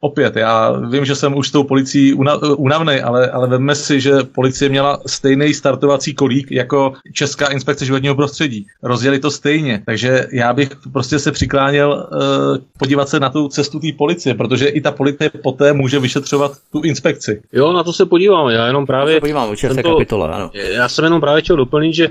[0.00, 2.14] opět, já vím, že jsem už s tou policií
[2.56, 8.14] unavný, ale, ale veme si, že policie měla stejný startovací kolík jako Česká inspekce životního
[8.14, 8.66] prostředí.
[8.82, 12.18] Rozjeli to stejně, takže já bych prostě se přikláněl uh,
[12.78, 16.80] podívat se na tu cestu té policie, protože i ta policie poté může vyšetřovat tu
[16.82, 17.42] inspekci.
[17.52, 19.14] Jo, na to se podívám, já jenom právě...
[19.14, 20.50] To podívám, tento, kapitole, ano.
[20.54, 22.07] Já jsem jenom právě chtěl doplnit, že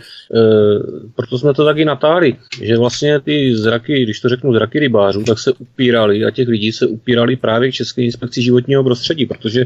[1.16, 5.40] proto jsme to taky natáhli, že vlastně ty zraky, když to řeknu zraky rybářů, tak
[5.40, 9.66] se upírali a těch lidí se upírali právě k České inspekci životního prostředí, protože e,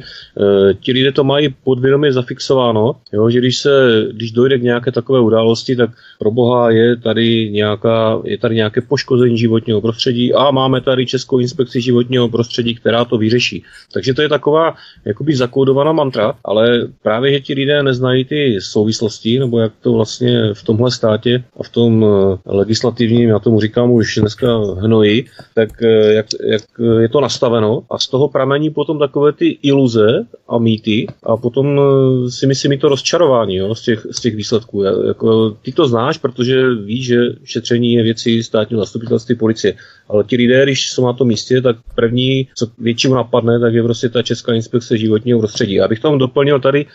[0.73, 5.19] ti lidé to mají podvědomě zafixováno, jo, že když se, když dojde k nějaké takové
[5.19, 10.81] události, tak pro boha je tady nějaká, je tady nějaké poškození životního prostředí a máme
[10.81, 13.63] tady Českou inspekci životního prostředí, která to vyřeší.
[13.93, 14.75] Takže to je taková
[15.05, 20.10] jakoby zakódovaná mantra, ale právě, že ti lidé neznají ty souvislosti, nebo jak to vlastně
[20.11, 25.25] vlastně v tomhle státě a v tom eh, legislativním, já tomu říkám už dneska hnoji,
[25.55, 26.61] tak eh, jak, jak
[26.99, 31.79] je to nastaveno a z toho pramení potom takové ty iluze a mýty a potom
[31.79, 34.83] eh, si myslím i to rozčarování jo, z, těch, z těch výsledků.
[34.83, 39.73] Jako, ty to znáš, protože víš, že šetření je věci státního zastupitelství policie.
[40.09, 43.83] Ale ti lidé, když jsou na tom místě, tak první, co většinou napadne, tak je
[43.83, 45.73] prostě ta Česká inspekce životního prostředí.
[45.73, 46.85] Já bych tam doplnil tady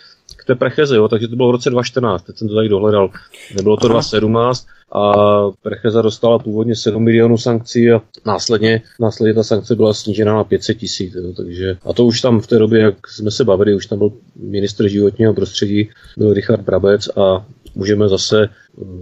[0.46, 3.10] té precheze, jo, takže to bylo v roce 2014, teď jsem to tady dohledal.
[3.56, 3.92] Nebylo to Aha.
[3.92, 5.12] 2017 a
[5.62, 10.78] Precheza dostala původně 7 milionů sankcí a následně, následně ta sankce byla snížena na 500
[10.78, 11.16] tisíc.
[11.36, 14.12] Takže, a to už tam v té době, jak jsme se bavili, už tam byl
[14.36, 18.48] ministr životního prostředí, byl Richard Brabec a můžeme zase,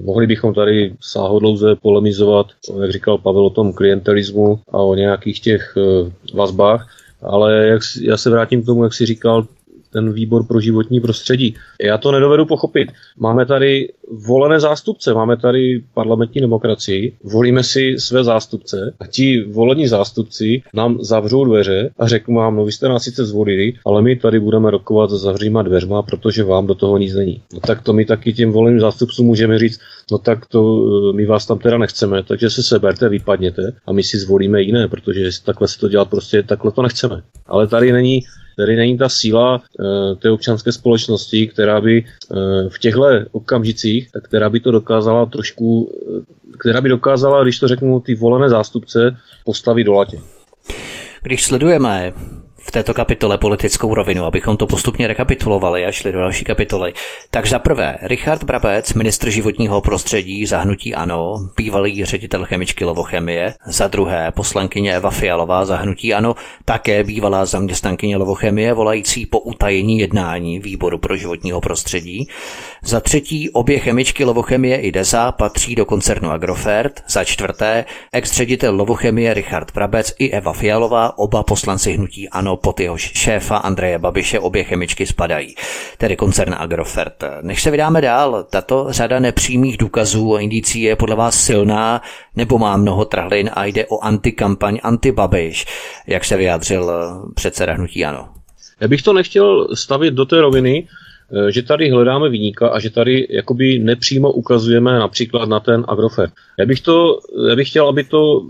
[0.04, 2.46] mohli bychom tady sáhodlouze polemizovat,
[2.80, 6.88] jak říkal Pavel, o tom klientelismu a o nějakých těch eh, vazbách,
[7.22, 9.46] ale jak, já se vrátím k tomu, jak si říkal,
[9.94, 11.54] ten výbor pro životní prostředí.
[11.82, 12.88] Já to nedovedu pochopit.
[13.18, 13.88] Máme tady
[14.26, 20.98] volené zástupce, máme tady parlamentní demokracii, volíme si své zástupce a ti volení zástupci nám
[21.00, 24.70] zavřou dveře a řeknou vám, no vy jste nás sice zvolili, ale my tady budeme
[24.70, 27.42] rokovat za zavříma dveřma, protože vám do toho nic není.
[27.52, 29.80] No tak to my taky těm voleným zástupcům můžeme říct,
[30.10, 34.02] no tak to eh, my vás tam teda nechceme, takže se seberte, vypadněte a my
[34.02, 37.22] si zvolíme jiné, protože takhle se to dělat prostě takhle to nechceme.
[37.46, 38.20] Ale tady není
[38.56, 39.86] Tady není ta síla uh,
[40.18, 42.38] té občanské společnosti, která by uh,
[42.68, 46.22] v těchto okamžicích, která by to dokázala trošku, uh,
[46.58, 50.18] která by dokázala, když to řeknu, ty volené zástupce postavit do latě.
[51.22, 52.12] Když sledujeme
[52.66, 56.92] v této kapitole politickou rovinu, abychom to postupně rekapitulovali a šli do další kapitoly.
[57.30, 63.54] Tak za prvé, Richard Brabec, ministr životního prostředí, zahnutí ANO, bývalý ředitel chemičky Lovochemie.
[63.66, 66.34] Za druhé, poslankyně Eva Fialová, zahnutí ANO,
[66.64, 72.28] také bývalá zaměstnankyně Lovochemie, volající po utajení jednání výboru pro životního prostředí.
[72.82, 77.02] Za třetí, obě chemičky Lovochemie i Deza patří do koncernu Agrofert.
[77.08, 83.12] Za čtvrté, ex-ředitel Lovochemie Richard Brabec i Eva Fialová, oba poslanci hnutí ANO pod jehož
[83.14, 85.54] šéfa Andreje Babiše obě chemičky spadají,
[85.98, 87.24] tedy koncern Agrofert.
[87.42, 92.02] Než se vydáme dál, tato řada nepřímých důkazů a indicí je podle vás silná
[92.36, 95.64] nebo má mnoho trhlin a jde o antikampaň anti-Babiš,
[96.06, 96.92] jak se vyjádřil
[97.34, 98.28] předseda hnutí ANO.
[98.80, 100.88] Já bych to nechtěl stavit do té roviny,
[101.32, 106.32] Eh, že tady hledáme výníka a že tady jakoby nepřímo ukazujeme například na ten Agrofert.
[106.58, 108.42] Já bych, to, já bych chtěl, aby to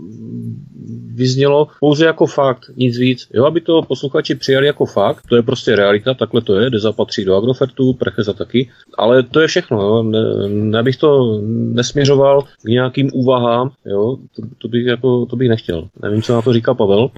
[1.13, 3.27] vyznělo pouze jako fakt, nic víc.
[3.33, 6.79] Jo, aby to posluchači přijali jako fakt, to je prostě realita, takhle to je, kde
[6.79, 10.03] zapatří do Agrofertu, Precheza taky, ale to je všechno, jo.
[10.03, 10.19] Ne,
[10.49, 15.87] ne bych to nesměřoval k nějakým úvahám, jo, to, to, bych jako, to bych nechtěl.
[16.01, 17.09] Nevím, co na to říká Pavel.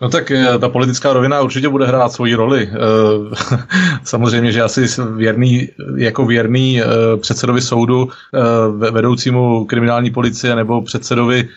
[0.00, 2.70] No tak eh, ta politická rovina určitě bude hrát svoji roli.
[2.72, 3.56] Eh,
[4.04, 4.86] samozřejmě, že asi
[5.16, 6.86] věrný, jako věrný eh,
[7.16, 8.08] předsedovi soudu,
[8.90, 11.48] vedoucímu kriminální policie nebo předsedovi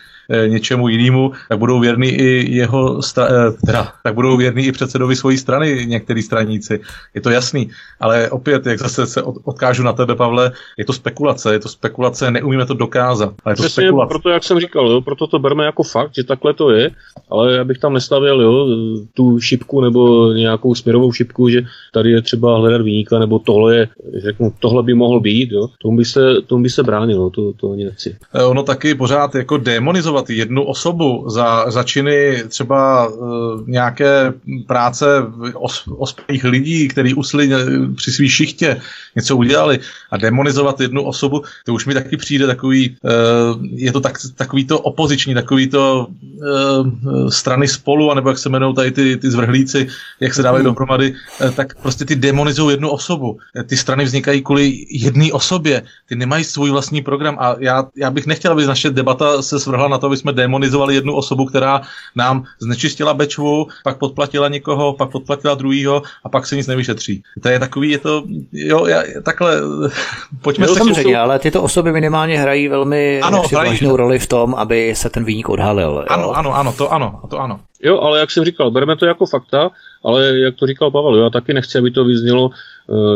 [0.46, 5.16] něčemu jinému, tak budou věrní i jeho, stra- eh, teda, tak budou věrní i předsedovi
[5.16, 6.80] svojí strany některý straníci.
[7.14, 7.70] Je to jasný.
[8.00, 12.30] Ale opět, jak zase se odkážu na tebe, Pavle, je to spekulace, je to spekulace,
[12.30, 13.34] neumíme to dokázat.
[13.44, 14.08] Ale je to Přesně, spekulace.
[14.08, 16.90] proto, jak jsem říkal, jo, proto to berme jako fakt, že takhle to je,
[17.30, 18.66] ale já bych tam nestavil jo,
[19.14, 21.62] tu šipku nebo nějakou směrovou šipku, že
[21.92, 23.88] tady je třeba hledat výnika, nebo tohle je,
[24.22, 27.72] řeknu, tohle by mohlo být, jo, tomu by se, tomu by se bránilo, to, to
[27.72, 28.16] ani nechci.
[28.34, 34.32] Eh, ono taky pořád jako demonizovat kritizovat jednu osobu za, za činy třeba uh, nějaké
[34.66, 35.06] práce
[35.54, 38.80] os, ospělých lidí, kteří usli eh, při svý šichtě,
[39.16, 39.78] něco udělali
[40.10, 44.64] a demonizovat jednu osobu, to už mi taky přijde takový, uh, je to tak, takový
[44.64, 49.88] to opoziční, takový to uh, strany spolu, anebo jak se jmenují tady ty, ty zvrhlíci,
[50.20, 50.72] jak se dávají hmm.
[50.72, 53.38] dohromady, uh, tak prostě ty demonizují jednu osobu.
[53.66, 58.26] Ty strany vznikají kvůli jedné osobě, ty nemají svůj vlastní program a já, já bych
[58.26, 61.80] nechtěl, aby naše debata se svrhla na to, aby jsme demonizovali jednu osobu, která
[62.16, 67.22] nám znečistila Bečvu, pak podplatila někoho, pak podplatila druhýho a pak se nic nevyšetří.
[67.42, 69.56] To je takový, je to, jo, já, takhle,
[70.42, 74.26] pojďme no, se samozřejmě, ale tyto osoby minimálně hrají velmi ano, hrají, vážnou roli v
[74.26, 75.90] tom, aby se ten výnik odhalil.
[75.90, 76.04] Jo?
[76.08, 77.60] Ano, ano, ano, to ano, to ano.
[77.82, 79.70] Jo, ale jak jsem říkal, bereme to jako fakta,
[80.04, 82.50] ale jak to říkal Pavel, já taky nechci, aby to vyznělo,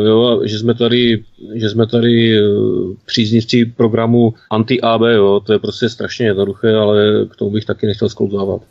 [0.06, 1.24] jo, že jsme tady,
[1.54, 7.36] že jsme tady uh, příznivci programu anti-AB, jo, to je prostě strašně jednoduché, ale k
[7.36, 8.62] tomu bych taky nechtěl sklouzávat.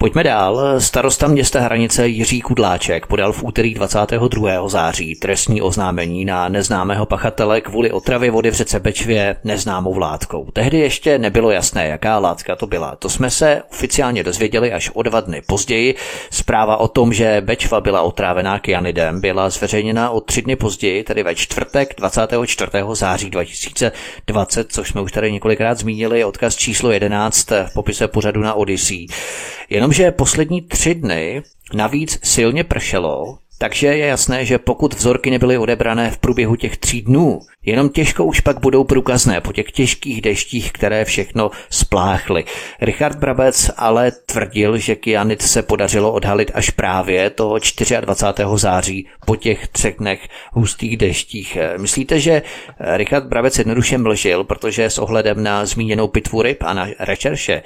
[0.00, 0.80] Pojďme dál.
[0.80, 4.68] Starosta města Hranice Jiří Kudláček podal v úterý 22.
[4.68, 10.50] září trestní oznámení na neznámého pachatele kvůli otravě vody v řece Bečvě neznámou látkou.
[10.52, 12.96] Tehdy ještě nebylo jasné, jaká látka to byla.
[12.96, 15.94] To jsme se oficiálně dozvěděli až o dva dny později.
[16.30, 21.22] Zpráva o tom, že Bečva byla otrávená kyanidem, byla zveřejněna o tři dny později, tedy
[21.22, 22.70] ve čtvrtek 24.
[22.92, 28.54] září 2020, což jsme už tady několikrát zmínili, odkaz číslo 11 v popise pořadu na
[28.54, 29.06] Odyssey.
[29.88, 31.42] Jenomže poslední tři dny
[31.74, 37.02] navíc silně pršelo, takže je jasné, že pokud vzorky nebyly odebrané v průběhu těch tří
[37.02, 42.44] dnů, Jenom těžko už pak budou průkazné po těch těžkých deštích, které všechno spláchly.
[42.80, 47.58] Richard Brabec ale tvrdil, že kyanit se podařilo odhalit až právě toho
[48.00, 48.44] 24.
[48.54, 51.58] září po těch třech dnech hustých deštích.
[51.76, 52.42] Myslíte, že
[52.80, 57.62] Richard Brabec jednoduše mlžil, protože s ohledem na zmíněnou pitvu ryb a na rešerše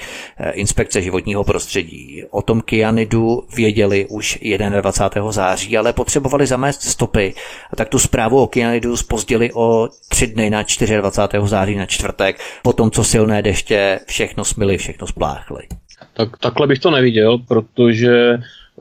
[0.53, 4.39] inspekce životního prostředí o tom kyanidu věděli už
[4.81, 5.33] 21.
[5.33, 7.35] září, ale potřebovali zamést stopy
[7.73, 10.65] a tak tu zprávu o kyanidu spozdili o tři dny na
[11.01, 11.39] 24.
[11.45, 15.63] září na čtvrtek, po tom, co silné deště všechno smily, všechno spláchly.
[16.15, 18.39] Tak, takhle bych to neviděl, protože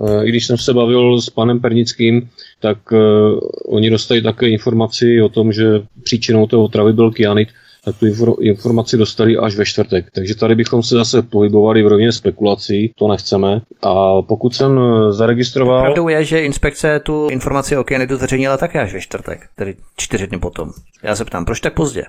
[0.07, 2.29] eh, i když jsem se bavil s panem Pernickým,
[2.59, 5.65] tak uh, oni dostali také informaci o tom, že
[6.03, 7.49] příčinou té otravy byl kyanit,
[7.86, 10.11] tak tu informaci dostali až ve čtvrtek.
[10.11, 13.61] Takže tady bychom se zase pohybovali v rovině spekulací, to nechceme.
[13.82, 15.82] A pokud jsem eh, zaregistroval...
[15.82, 20.27] Pravdou je, že inspekce tu informaci o kyanidu zveřejnila také až ve čtvrtek, tedy čtyři
[20.27, 20.71] dny potom.
[21.03, 22.03] Já se ptám, proč tak pozdě?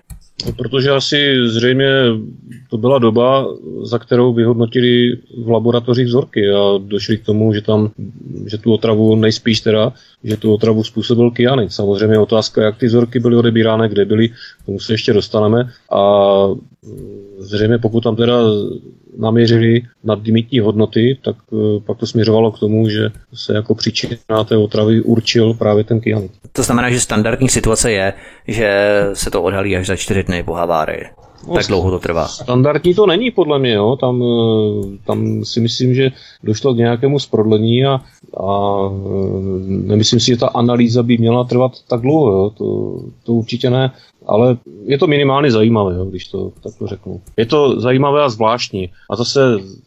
[0.57, 1.87] Protože asi zřejmě
[2.71, 3.47] to byla doba,
[3.83, 7.91] za kterou vyhodnotili v laboratořích vzorky a došli k tomu, že tam,
[8.47, 9.93] že tu otravu nejspíš teda,
[10.25, 11.73] že tu otravu způsobil kyanit.
[11.73, 15.71] Samozřejmě otázka, jak ty vzorky byly odebírány, kde byly, k tomu se ještě dostaneme.
[15.93, 16.01] A
[17.39, 18.41] zřejmě pokud tam teda
[19.19, 24.57] naměřili nadlimitní hodnoty, tak eh, pak to směřovalo k tomu, že se jako příčina té
[24.57, 26.31] otravy určil právě ten kyanid.
[26.53, 28.13] To znamená, že standardní situace je,
[28.49, 31.05] že se to odhalí až za čtyři dny po havárii.
[31.49, 32.29] No, tak dlouho to trvá.
[32.29, 33.97] Standardní to není podle mě, jo.
[33.97, 36.11] Tam, eh, tam si myslím, že
[36.43, 38.01] došlo k nějakému sprodlení a,
[38.41, 39.01] a eh,
[39.67, 42.51] nemyslím si, že ta analýza by měla trvat tak dlouho, jo.
[42.51, 43.93] To, to určitě ne
[44.27, 47.21] ale je to minimálně zajímavé, jo, když to takto řeknu.
[47.37, 48.91] Je to zajímavé a zvláštní.
[49.11, 49.41] A zase,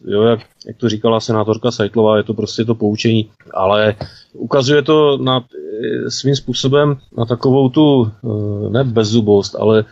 [0.06, 3.94] jo, jak, jak to říkala senátorka Sajtlová, je to prostě to poučení, ale
[4.32, 9.84] ukazuje to na, eh, svým způsobem na takovou tu, eh, ne bezzubost, ale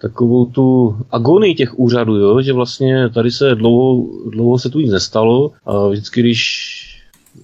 [0.00, 4.92] takovou tu agonii těch úřadů, jo, že vlastně tady se dlouho, dlouho se tu nic
[4.92, 6.42] nestalo a vždycky, když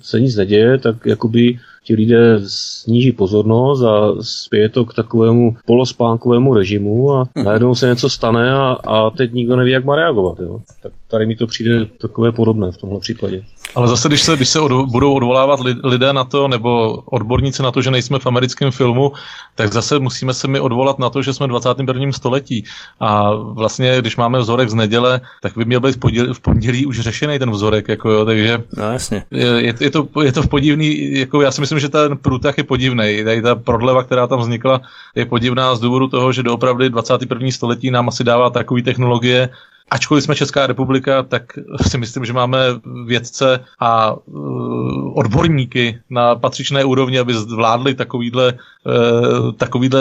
[0.00, 6.54] se nic neděje, tak jakoby ti lidé sníží pozornost a spěje to k takovému polospánkovému
[6.54, 7.44] režimu a mhm.
[7.44, 10.40] najednou se něco stane a, a teď nikdo neví, jak má reagovat.
[10.40, 10.60] Jo.
[10.82, 13.44] Tak tady mi to přijde takové podobné v tomhle případě.
[13.74, 17.70] Ale zase, když se, když se od, budou odvolávat lidé na to, nebo odborníci na
[17.70, 19.12] to, že nejsme v americkém filmu,
[19.54, 22.12] tak zase musíme se mi odvolat na to, že jsme v 21.
[22.12, 22.64] století.
[23.00, 26.86] A vlastně, když máme vzorek z neděle, tak by měl být v pondělí, v pondělí
[26.86, 27.88] už řešený ten vzorek.
[27.88, 29.24] Jako jo, takže no, jasně.
[29.30, 33.24] Je, je, to, je to podivný, jako já si myslím, že ten průtah je podivný.
[33.24, 34.80] Tady ta prodleva, která tam vznikla,
[35.14, 37.50] je podivná z důvodu toho, že doopravdy 21.
[37.50, 39.48] století nám asi dává takové technologie,
[39.91, 41.43] ačkoliv jsme Česká republika, tak
[41.89, 42.59] si myslím, že máme
[43.07, 50.01] vědce a uh, odborníky na patřičné úrovni, aby zvládli takovýhle, uh, takovýhle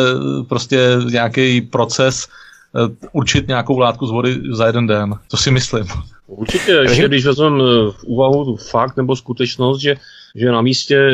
[0.50, 2.28] prostě nějaký proces
[2.74, 5.16] uh, určit nějakou látku z vody za jeden den.
[5.28, 5.86] To si myslím.
[6.28, 9.96] Určitě, ještě když vezmeme v úvahu fakt nebo skutečnost, že,
[10.36, 11.12] že na, místě,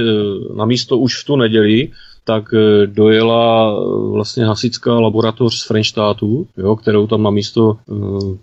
[0.56, 1.90] na místo už v tu neděli
[2.24, 7.94] tak eh, dojela eh, vlastně hasická laboratoř z Frenštátu, jo, kterou tam na místo eh,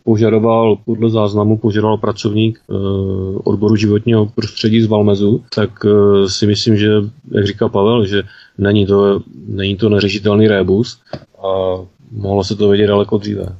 [0.04, 2.60] požadoval, podle záznamu požadoval pracovník
[3.44, 5.70] odboru životního prostředí z Valmezu, tak
[6.26, 6.90] si myslím, že,
[7.30, 8.22] jak říká Pavel, že
[8.58, 11.00] není to, není to neřešitelný rébus
[11.38, 11.78] a
[12.12, 13.56] mohlo se to vědět daleko dříve.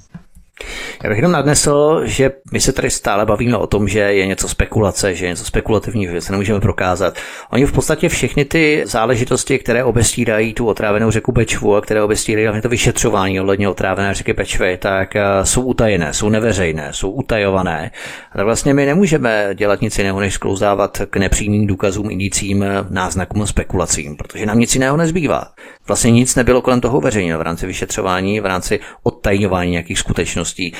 [1.03, 4.48] Já bych jenom nadnesl, že my se tady stále bavíme o tom, že je něco
[4.48, 7.14] spekulace, že je něco spekulativního, že se nemůžeme prokázat.
[7.51, 12.46] Oni v podstatě všechny ty záležitosti, které obestírají tu otrávenou řeku Bečvu a které obestírají
[12.46, 17.90] hlavně to vyšetřování ohledně otrávené řeky Bečvy, tak eh, jsou utajené, jsou neveřejné, jsou utajované.
[18.32, 23.46] A tak vlastně my nemůžeme dělat nic jiného, než sklouzávat k nepřímým důkazům, indicím, náznakům,
[23.46, 25.44] spekulacím, protože nám nic jiného nezbývá.
[25.88, 30.74] Vlastně nic nebylo kolem toho veřejně v rámci vyšetřování, v rámci odtajňování nějakých skutečností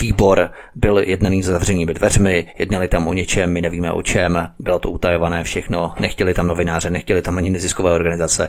[0.00, 4.78] výbor byl jednaný za zavřenými dveřmi, jednali tam o něčem, my nevíme o čem, bylo
[4.78, 8.48] to utajované všechno, nechtěli tam novináře, nechtěli tam ani neziskové organizace.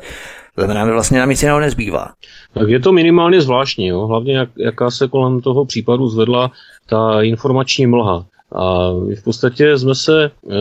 [0.58, 2.08] Znamená, že vlastně nám nic jiného nezbývá.
[2.54, 4.08] Tak je to minimálně zvláštní, jo?
[4.08, 6.52] hlavně jak, jaká se kolem toho případu zvedla
[6.86, 8.26] ta informační mlha.
[8.52, 10.56] A v podstatě jsme se, eh,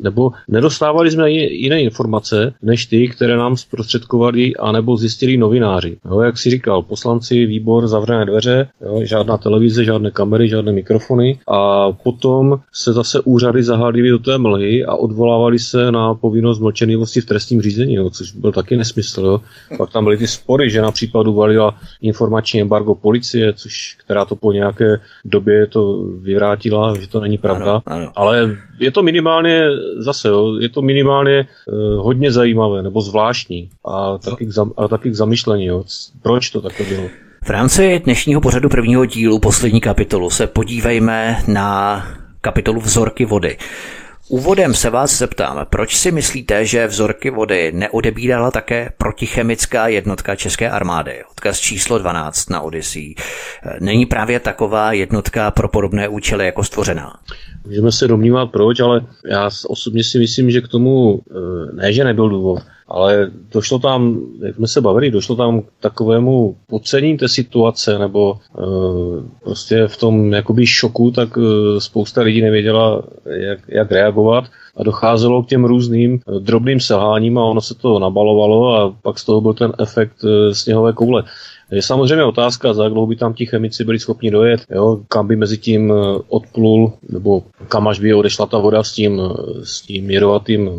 [0.00, 5.96] nebo nedostávali jsme jiné informace, než ty, které nám zprostředkovali anebo zjistili novináři.
[6.04, 11.38] Jo, jak si říkal, poslanci, výbor, zavřené dveře, jo, žádná televize, žádné kamery, žádné mikrofony
[11.48, 17.20] a potom se zase úřady zahádily do té mlhy a odvolávali se na povinnost mlčenlivosti
[17.20, 19.26] v trestním řízení, jo, což byl taky nesmysl.
[19.26, 19.40] Jo.
[19.78, 24.52] Pak tam byly ty spory, že například uvalila informační embargo policie, což, která to po
[24.52, 28.12] nějaké době to vyvrátila, že to není pravda, ano, ano.
[28.16, 29.64] ale je to minimálně,
[29.98, 34.88] zase jo, je to minimálně uh, hodně zajímavé nebo zvláštní a taky, k, zam, a
[34.88, 35.84] taky k zamyšlení, jo.
[36.22, 37.02] proč to takto bylo.
[37.44, 42.02] V rámci dnešního pořadu prvního dílu, poslední kapitolu, se podívejme na
[42.40, 43.56] kapitolu Vzorky vody.
[44.28, 50.70] Úvodem se vás zeptám, proč si myslíte, že vzorky vody neodebírala také protichemická jednotka České
[50.70, 51.24] armády?
[51.30, 53.14] Odkaz číslo 12 na Odyssey.
[53.80, 57.14] Není právě taková jednotka pro podobné účely jako stvořená?
[57.66, 59.00] Můžeme se domnívat proč, ale
[59.30, 64.20] já osobně si myslím, že k tomu eh, ne, že nebyl důvod ale došlo tam,
[64.42, 69.96] jak jsme se bavili, došlo tam k takovému podcenění té situace, nebo uh, prostě v
[69.96, 71.44] tom jakoby šoku, tak uh,
[71.78, 74.44] spousta lidí nevěděla, jak, jak reagovat
[74.76, 79.24] a docházelo k těm různým drobným selháním a ono se to nabalovalo a pak z
[79.24, 80.16] toho byl ten efekt
[80.52, 81.24] sněhové koule.
[81.70, 85.26] Je samozřejmě otázka, za jak dlouho by tam ti chemici byli schopni dojet, jo, kam
[85.26, 89.64] by mezi tím eh, odplul, nebo kam až by odešla ta voda s tím, eh,
[89.64, 90.70] s tím jedovatým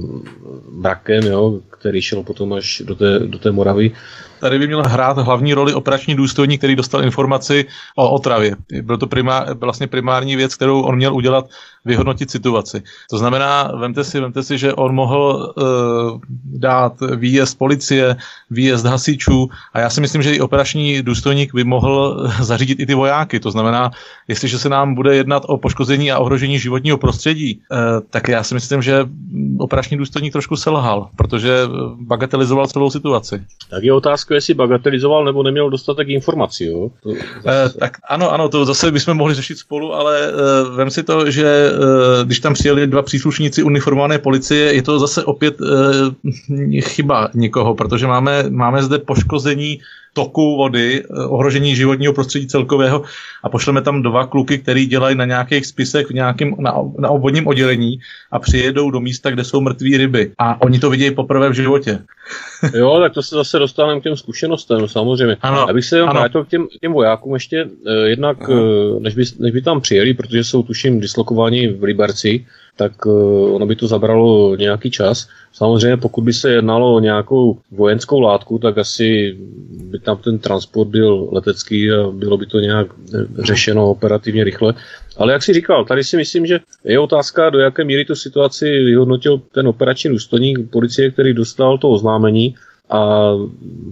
[0.71, 3.91] mrakem, jo, který šel potom až do té, do té Moravy.
[4.39, 7.65] Tady by měl hrát hlavní roli operační důstojník, který dostal informaci
[7.95, 8.55] o otravě.
[8.81, 11.45] Byl to primár, vlastně primární věc, kterou on měl udělat,
[11.87, 12.83] vyhodnotit situaci.
[13.09, 18.15] To znamená, vemte si, vemte si že on mohl uh, dát výjezd policie,
[18.51, 22.93] výjezd hasičů a já si myslím, že i operační důstojník by mohl zařídit i ty
[22.93, 23.39] vojáky.
[23.39, 23.91] To znamená,
[24.27, 27.77] jestliže se nám bude jednat o poškození a ohrožení životního prostředí, uh,
[28.09, 29.05] tak já si myslím, že
[29.59, 31.57] operační důstojník trošku selhal, protože
[31.99, 33.43] bagatelizoval celou situaci.
[33.69, 36.65] Tak je otázka, jestli bagatelizoval nebo neměl dostatek informací.
[36.65, 36.89] Jo?
[37.03, 37.25] To zase...
[37.45, 40.31] eh, tak ano, ano, to zase bychom mohli řešit spolu, ale eh,
[40.75, 45.23] vem si to, že eh, když tam přijeli dva příslušníci uniformované policie, je to zase
[45.25, 49.79] opět eh, chyba někoho, protože máme, máme zde poškození
[50.17, 53.03] toku vody, eh, ohrožení životního prostředí celkového
[53.43, 57.47] a pošleme tam dva kluky, který dělají na nějakých spisech v nějakém, na, na obvodním
[57.47, 57.99] oddělení
[58.31, 60.33] a přijedou do místa, kde jsou mrtvé ryby.
[60.37, 62.01] A oni to vidějí poprvé v životě.
[62.73, 65.37] jo, tak to se zase dostaneme k těm zkušenostem, samozřejmě.
[65.41, 69.23] Ano, Abych se jenom vrátil k těm, těm vojákům ještě, eh, jednak, eh, než by,
[69.39, 72.45] než by tam přijeli, protože jsou tuším dislokováni v Liberci,
[72.77, 75.27] tak uh, ono by to zabralo nějaký čas.
[75.53, 79.37] Samozřejmě pokud by se jednalo o nějakou vojenskou látku, tak asi
[79.69, 82.87] by tam ten transport byl letecký a bylo by to nějak
[83.39, 84.73] řešeno operativně rychle.
[85.17, 88.65] Ale jak si říkal, tady si myslím, že je otázka, do jaké míry tu situaci
[88.65, 92.55] vyhodnotil ten operační důstojník policie, který dostal to oznámení
[92.89, 93.31] a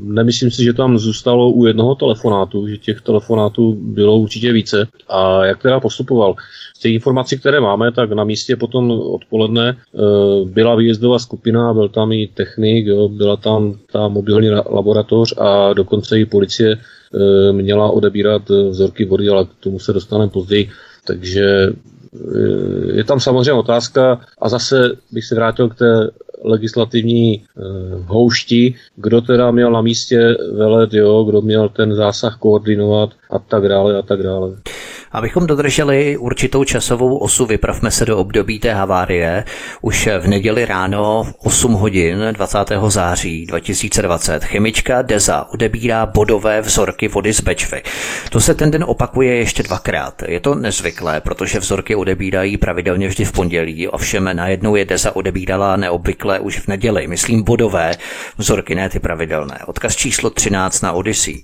[0.03, 4.87] nemyslím si, že tam zůstalo u jednoho telefonátu, že těch telefonátů bylo určitě více.
[5.09, 6.35] A jak teda postupoval?
[6.75, 9.75] Z těch informací, které máme, tak na místě potom odpoledne e,
[10.45, 16.19] byla výjezdová skupina, byl tam i technik, jo, byla tam ta mobilní laboratoř a dokonce
[16.19, 16.77] i policie e,
[17.51, 20.69] měla odebírat vzorky vody, ale k tomu se dostaneme později.
[21.07, 21.71] Takže e,
[22.97, 26.09] je tam samozřejmě otázka a zase bych se vrátil k té
[26.45, 27.61] legislativní eh,
[28.05, 33.67] houšti, kdo teda měl na místě velet, jo, kdo měl ten zásah koordinovat a tak
[33.67, 34.55] dále a tak dále.
[35.15, 39.43] Abychom dodrželi určitou časovou osu, vypravme se do období té havárie.
[39.81, 42.57] Už v neděli ráno 8 hodin 20.
[42.87, 47.81] září 2020 chemička Deza odebírá bodové vzorky vody z Bečvy.
[48.29, 50.23] To se ten den opakuje ještě dvakrát.
[50.27, 55.75] Je to nezvyklé, protože vzorky odebírají pravidelně vždy v pondělí, ovšem najednou je Deza odebírala
[55.75, 57.07] neobvykle už v neděli.
[57.07, 57.91] Myslím bodové
[58.37, 59.59] vzorky, ne ty pravidelné.
[59.65, 61.43] Odkaz číslo 13 na Odyssey.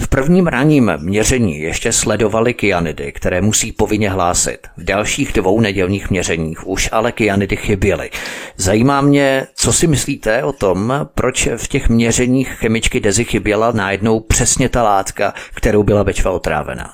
[0.00, 4.58] V prvním ranním měření ještě sledovali kyanidy, které musí povinně hlásit.
[4.76, 8.10] V dalších dvou nedělních měřeních už ale kyanidy chyběly.
[8.56, 14.20] Zajímá mě, co si myslíte o tom, proč v těch měřeních chemičky Dezy chyběla najednou
[14.20, 16.90] přesně ta látka, kterou byla Bečva otrávena.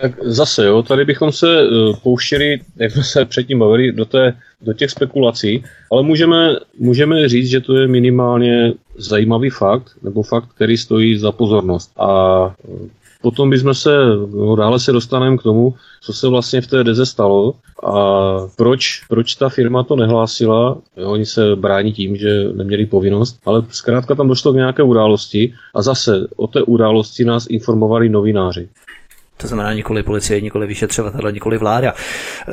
[0.00, 4.36] Tak zase, jo, tady bychom se uh, pouštěli, jak jsme se předtím bavili, do, té,
[4.60, 10.48] do těch spekulací, ale můžeme, můžeme říct, že to je minimálně zajímavý fakt, nebo fakt,
[10.54, 11.92] který stojí za pozornost.
[11.96, 12.88] A uh,
[13.22, 13.90] potom bychom se,
[14.34, 17.54] no, dále se dostaneme k tomu, co se vlastně v té deze stalo
[17.86, 20.78] a proč, proč ta firma to nehlásila.
[20.96, 25.54] Jo, oni se brání tím, že neměli povinnost, ale zkrátka tam došlo k nějaké události
[25.74, 28.68] a zase o té události nás informovali novináři.
[29.36, 31.94] To znamená nikoli policie, nikoli vyšetřovatel, nikoli vláda.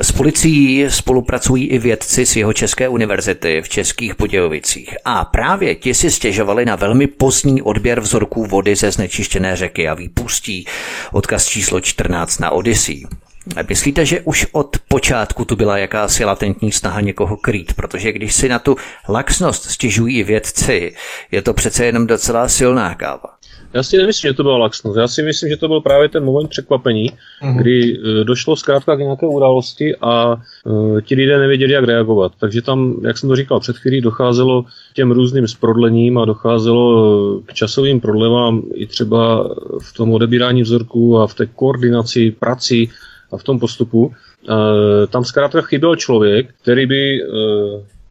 [0.00, 4.96] S policií spolupracují i vědci z jeho České univerzity v Českých Budějovicích.
[5.04, 9.94] A právě ti si stěžovali na velmi pozdní odběr vzorků vody ze znečištěné řeky a
[9.94, 10.66] výpustí.
[11.12, 13.02] Odkaz číslo 14 na Odyssey.
[13.68, 18.48] Myslíte, že už od počátku tu byla jakási latentní snaha někoho krýt, protože když si
[18.48, 18.76] na tu
[19.08, 20.94] laxnost stěžují vědci,
[21.30, 23.34] je to přece jenom docela silná káva.
[23.74, 24.98] Já si nemyslím, že to byla laxnost.
[24.98, 27.56] Já si myslím, že to byl právě ten moment překvapení, mm-hmm.
[27.56, 32.32] kdy uh, došlo zkrátka k nějaké události a uh, ti lidé nevěděli, jak reagovat.
[32.40, 37.40] Takže tam, jak jsem to říkal před chvílí, docházelo k těm různým zprodlením a docházelo
[37.46, 39.48] k časovým prodlevám i třeba
[39.82, 42.90] v tom odebírání vzorků a v té koordinaci prací
[43.32, 44.06] a v tom postupu.
[44.06, 44.12] Uh,
[45.10, 47.20] tam zkrátka chyběl člověk, který by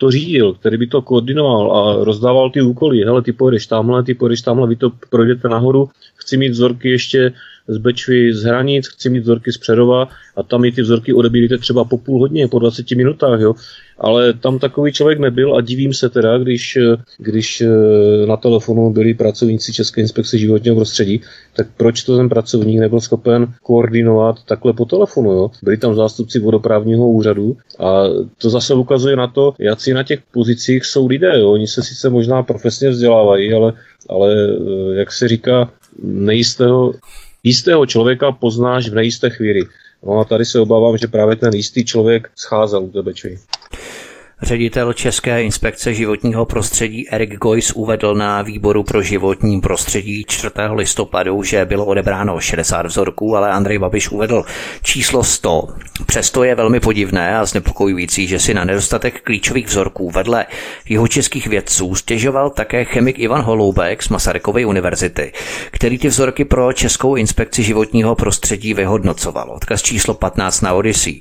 [0.03, 3.03] to řídil, který by to koordinoval a rozdával ty úkoly.
[3.03, 7.33] Hele, ty pojedeš tamhle, ty pojedeš tamhle, vy to projdete nahoru, chci mít vzorky ještě
[7.67, 11.57] z Bečvy, z hranic, chci mít vzorky z Přerova a tam i ty vzorky odebíríte
[11.57, 13.53] třeba po půl hodině, po 20 minutách, jo.
[13.97, 16.77] Ale tam takový člověk nebyl a divím se teda, když,
[17.17, 17.67] když eh,
[18.25, 21.21] na telefonu byli pracovníci České inspekce životního prostředí,
[21.55, 25.51] tak proč to ten pracovník nebyl schopen koordinovat takhle po telefonu, jo.
[25.63, 28.03] Byli tam zástupci vodoprávního úřadu a
[28.37, 31.51] to zase ukazuje na to, jak na těch pozicích jsou lidé, jo.
[31.51, 33.73] Oni se sice možná profesně vzdělávají, ale,
[34.09, 35.71] ale eh, jak se říká,
[36.03, 36.93] nejistého
[37.43, 39.61] jistého člověka poznáš v nejisté chvíli.
[40.03, 43.39] No a tady se obávám, že právě ten jistý člověk scházel u té Bečvy.
[44.43, 50.49] Ředitel České inspekce životního prostředí Erik Gojs uvedl na výboru pro životní prostředí 4.
[50.73, 54.43] listopadu, že bylo odebráno 60 vzorků, ale Andrej Babiš uvedl
[54.81, 55.67] číslo 100.
[56.05, 60.45] Přesto je velmi podivné a znepokojující, že si na nedostatek klíčových vzorků vedle
[60.89, 65.31] jeho českých vědců stěžoval také chemik Ivan Holoubek z Masarykovy univerzity,
[65.71, 69.51] který ty vzorky pro Českou inspekci životního prostředí vyhodnocoval.
[69.51, 71.19] Odkaz číslo 15 na Odyssey.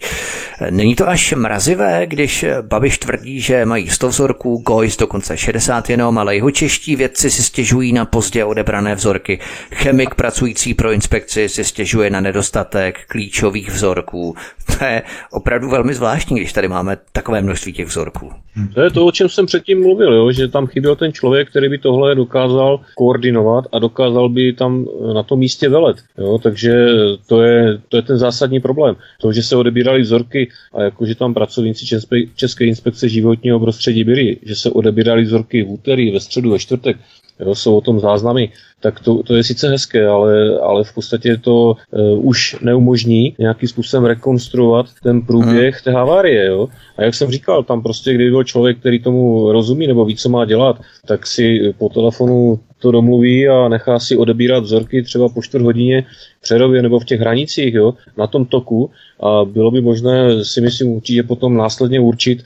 [0.70, 6.18] Není to až mrazivé, když Babiš tvrdí, že mají 100 vzorků, Gojs dokonce 60 jenom,
[6.18, 9.38] ale jeho čeští vědci si stěžují na pozdě odebrané vzorky.
[9.74, 14.34] Chemik pracující pro inspekci si stěžuje na nedostatek klíčových vzorků.
[14.78, 18.32] To je opravdu velmi zvláštní, když tady máme takové množství těch vzorků.
[18.74, 20.32] To je to, o čem jsem předtím mluvil, jo?
[20.32, 25.22] že tam chyběl ten člověk, který by tohle dokázal koordinovat a dokázal by tam na
[25.22, 25.96] tom místě velet.
[26.18, 26.38] Jo?
[26.42, 26.86] Takže
[27.26, 28.96] to je, to je ten zásadní problém.
[29.20, 31.98] To, že se odebírali vzorky a jakože tam pracovníci
[32.34, 36.96] České inspekce životního prostředí byli, že se odebírali vzorky v úterý, ve středu, ve čtvrtek,
[37.40, 41.36] jo, jsou o tom záznamy, tak to, to je sice hezké, ale, ale v podstatě
[41.36, 46.46] to uh, už neumožní nějakým způsobem rekonstruovat ten průběh té havárie.
[46.46, 46.68] Jo?
[46.96, 50.28] A jak jsem říkal, tam prostě, kdyby byl člověk, který tomu rozumí nebo ví, co
[50.28, 55.42] má dělat, tak si po telefonu to domluví a nechá si odebírat vzorky třeba po
[55.42, 56.04] čtvrt hodině
[56.40, 58.90] Přerově nebo v těch hranicích, jo, na tom toku
[59.20, 62.42] a bylo by možné, si myslím, určitě potom následně určit,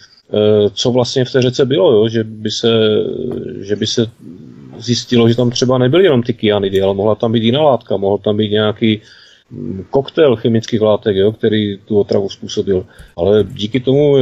[0.75, 2.09] co vlastně v té řece bylo, jo?
[2.09, 2.71] Že, by se,
[3.61, 4.07] že by se
[4.79, 8.19] zjistilo, že tam třeba nebyly jenom ty kyanidy, ale mohla tam být jiná látka, mohl
[8.19, 9.01] tam být nějaký
[9.51, 12.87] mm, koktel chemických látek, jo, který tu otravu způsobil.
[13.17, 14.17] Ale díky tomu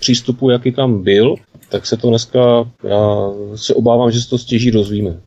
[0.00, 1.34] přístupu, jaký tam byl,
[1.68, 5.20] tak se to dneska, já se obávám, že se to stěží dozvíme.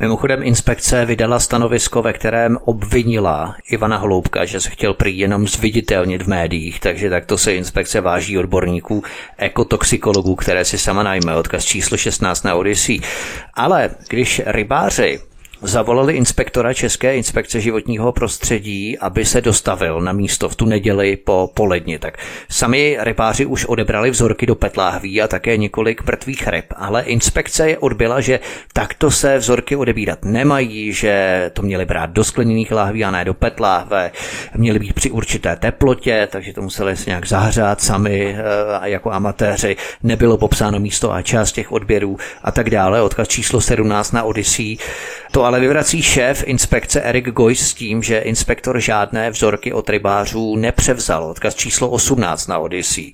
[0.00, 6.22] Mimochodem inspekce vydala stanovisko, ve kterém obvinila Ivana Hloubka, že se chtěl prý jenom zviditelnit
[6.22, 9.02] v médiích, takže takto se inspekce váží odborníků,
[9.36, 13.00] ekotoxikologů, které si sama najme, odkaz číslo 16 na Odyssey.
[13.54, 15.20] Ale když rybáři
[15.62, 21.50] zavolali inspektora České inspekce životního prostředí, aby se dostavil na místo v tu neděli po
[21.54, 21.98] poledni.
[21.98, 27.70] Tak sami rybáři už odebrali vzorky do petláhví a také několik mrtvých ryb, ale inspekce
[27.70, 28.40] je odbyla, že
[28.72, 33.34] takto se vzorky odebírat nemají, že to měli brát do skleněných láhví a ne do
[33.34, 34.10] petláhve,
[34.56, 39.12] měli být při určité teplotě, takže to museli se nějak zahřát sami eh, a jako
[39.12, 39.76] amatéři.
[40.02, 43.02] Nebylo popsáno místo a část těch odběrů a tak dále.
[43.02, 44.76] Odkaz číslo 17 na Odyssey.
[45.32, 50.56] To ale vyvrací šéf inspekce Erik Gojs s tím, že inspektor žádné vzorky od rybářů
[50.56, 51.24] nepřevzal.
[51.24, 53.12] Odkaz číslo 18 na Odyssey.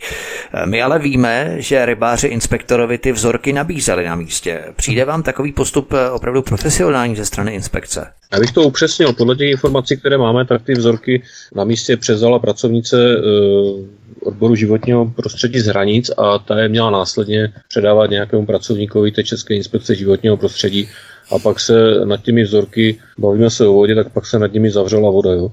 [0.65, 4.65] My ale víme, že rybáři inspektorovi ty vzorky nabízeli na místě.
[4.77, 8.07] Přijde vám takový postup opravdu profesionální ze strany inspekce?
[8.33, 9.13] Já bych to upřesnil.
[9.13, 11.23] Podle těch informací, které máme, tak ty vzorky
[11.55, 13.21] na místě převzala pracovnice e,
[14.23, 19.55] odboru životního prostředí z hranic a ta je měla následně předávat nějakému pracovníkovi té České
[19.55, 20.89] inspekce životního prostředí
[21.31, 24.71] a pak se nad těmi vzorky, bavíme se o vodě, tak pak se nad nimi
[24.71, 25.33] zavřela voda.
[25.33, 25.51] Jo.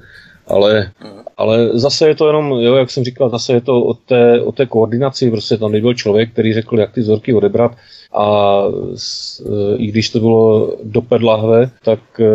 [0.48, 0.92] Ale,
[1.38, 4.52] ale zase je to jenom, jo, jak jsem říkal, zase je to o té, o
[4.52, 7.72] té koordinaci, prostě tam nebyl člověk, který řekl, jak ty vzorky odebrat
[8.14, 8.62] a
[8.96, 12.30] s, e, i když to bylo do pedlahve, tak e,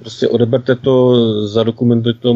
[0.00, 1.14] prostě odeberte to,
[1.46, 2.34] zadokumentujte to,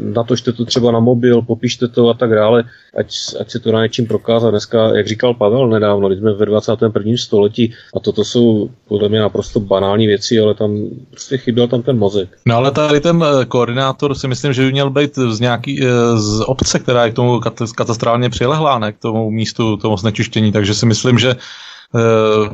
[0.00, 2.64] natočte to třeba na mobil, popište to a tak dále,
[2.98, 3.06] ať,
[3.40, 4.50] ať se to na něčím prokázat.
[4.50, 7.12] Dneska, jak říkal Pavel nedávno, když jsme ve 21.
[7.16, 11.98] století a toto jsou podle mě naprosto banální věci, ale tam prostě chyběl tam ten
[11.98, 12.28] mozek.
[12.46, 15.80] No ale tady ten e, koordinátor si myslím, že by měl být z nějaký
[16.14, 17.40] z obce, která je k tomu
[17.76, 21.36] katastrálně přilehlá, ne k tomu místu tomu znečištění, takže si myslím, že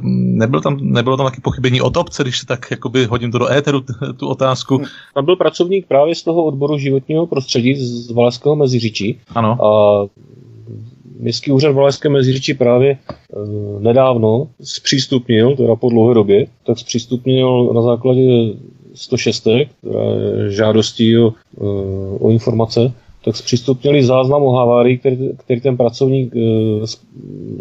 [0.03, 3.53] nebylo tam, nebylo tam taky pochybení od obce, když se tak jakoby hodím to do
[3.53, 3.80] éteru,
[4.16, 4.82] tu otázku.
[5.14, 9.18] Tam byl pracovník právě z toho odboru životního prostředí z Valašského Meziříčí.
[9.34, 9.64] Ano.
[9.64, 10.07] A
[11.18, 12.99] Městský úřad Valašské Meziříčí právě e,
[13.78, 18.55] nedávno zpřístupnil, teda po dlouhé době, tak zpřístupnil na základě
[18.95, 20.05] 106, která
[20.45, 21.32] je žádostí o, e,
[22.18, 22.93] o informace,
[23.24, 26.40] tak zpřístupnili záznam o havárii, který, který ten pracovník e,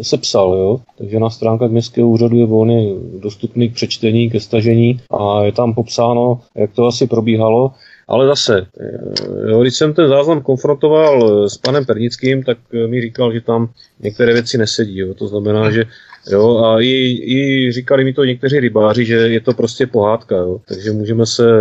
[0.02, 0.54] sepsal.
[0.54, 0.80] Jo?
[0.98, 5.74] Takže na stránkách městského úřadu je volně dostupný k přečtení, ke stažení a je tam
[5.74, 7.72] popsáno, jak to asi probíhalo.
[8.08, 13.32] Ale zase, eh, jo, když jsem ten záznam konfrontoval s panem Pernickým, tak mi říkal,
[13.32, 13.68] že tam
[14.00, 14.98] některé věci nesedí.
[14.98, 15.14] Jo.
[15.14, 15.84] To znamená, že
[16.30, 20.36] jo, a i, i říkali mi to někteří rybáři, že je to prostě pohádka.
[20.36, 20.60] Jo.
[20.68, 21.60] Takže můžeme se,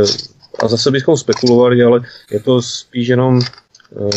[0.60, 3.67] a zase bychom spekulovali, ale je to spíš jenom Eh,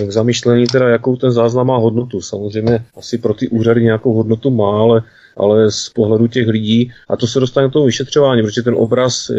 [0.06, 2.20] k zamýšlení, teda jakou ten záznam má hodnotu.
[2.20, 5.02] Samozřejmě asi pro ty úřady nějakou hodnotu má, ale,
[5.36, 9.30] ale z pohledu těch lidí, a to se dostane k tomu vyšetřování, protože ten obraz,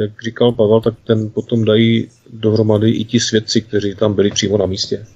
[0.00, 4.58] jak říkal Pavel, tak ten potom dají dohromady i ti svědci, kteří tam byli přímo
[4.58, 5.06] na místě.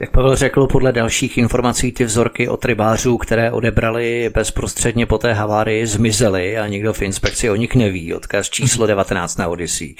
[0.00, 5.32] Jak Pavel řekl, podle dalších informací ty vzorky od rybářů, které odebrali bezprostředně po té
[5.32, 8.14] havárii, zmizely a nikdo v inspekci o nich neví.
[8.14, 9.94] Odkaz číslo 19 na Odyssey.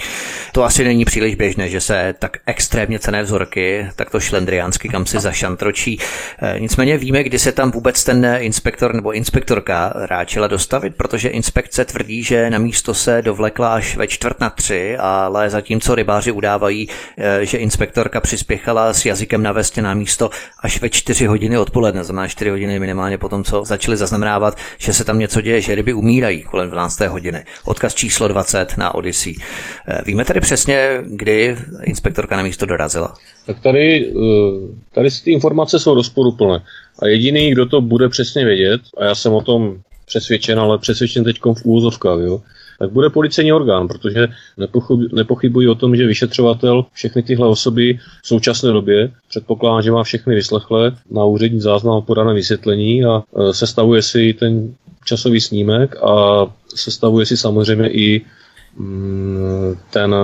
[0.52, 5.20] To asi není příliš běžné, že se tak extrémně cené vzorky takto šlendriánsky kam si
[5.20, 5.98] zašantročí.
[6.42, 11.84] E, nicméně víme, kdy se tam vůbec ten inspektor nebo inspektorka ráčila dostavit, protože inspekce
[11.84, 16.88] tvrdí, že na místo se dovlekla až ve čtvrt na tři, ale zatímco rybáři udávají,
[17.18, 20.30] e, že inspektorka přispěchala s jazykem na vestě na místo
[20.60, 24.92] až ve 4 hodiny odpoledne, znamená 4 hodiny minimálně po tom, co začali zaznamenávat, že
[24.92, 27.00] se tam něco děje, že ryby umírají kolem 12.
[27.00, 27.44] hodiny.
[27.64, 29.34] Odkaz číslo 20 na Odyssey.
[29.88, 33.14] Eh, víme tady přesně, kdy inspektorka na místo dorazila?
[33.46, 36.62] Tak tady, eh, tady ty informace jsou rozporuplné.
[37.02, 39.76] A jediný, kdo to bude přesně vědět, a já jsem o tom
[40.06, 42.42] přesvědčen, ale přesvědčen teď v úvozovkách, jo,
[42.78, 44.28] tak bude policejní orgán, protože
[45.12, 50.34] nepochybuji o tom, že vyšetřovatel všechny tyhle osoby v současné době předpokládá, že má všechny
[50.34, 57.26] vyslechlé na úřední záznam podané vysvětlení a e, sestavuje si ten časový snímek a sestavuje
[57.26, 58.24] si samozřejmě i
[58.76, 60.14] mm, ten,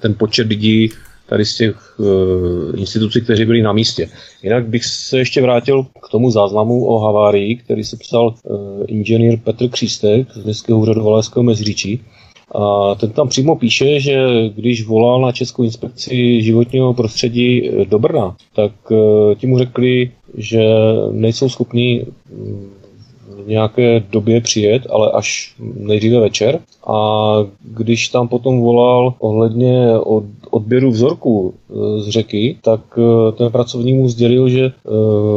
[0.00, 0.90] ten počet lidí,
[1.26, 4.10] tady z těch uh, institucí, kteří byli na místě.
[4.42, 9.38] Jinak bych se ještě vrátil k tomu záznamu o havárii, který se psal uh, inženýr
[9.44, 12.00] Petr Křístek z Městského úřadu Valašského Mezříčí.
[12.54, 17.98] A ten tam přímo píše, že když volal na Českou inspekci životního prostředí eh, do
[17.98, 20.62] Brna, tak uh, ti mu řekli, že
[21.12, 22.70] nejsou schopni mm,
[23.44, 26.60] v nějaké době přijet, ale až nejdříve večer.
[26.86, 33.52] A když tam potom volal ohledně od odběru vzorků e, z řeky, tak e, ten
[33.52, 34.72] pracovník mu sdělil, že e,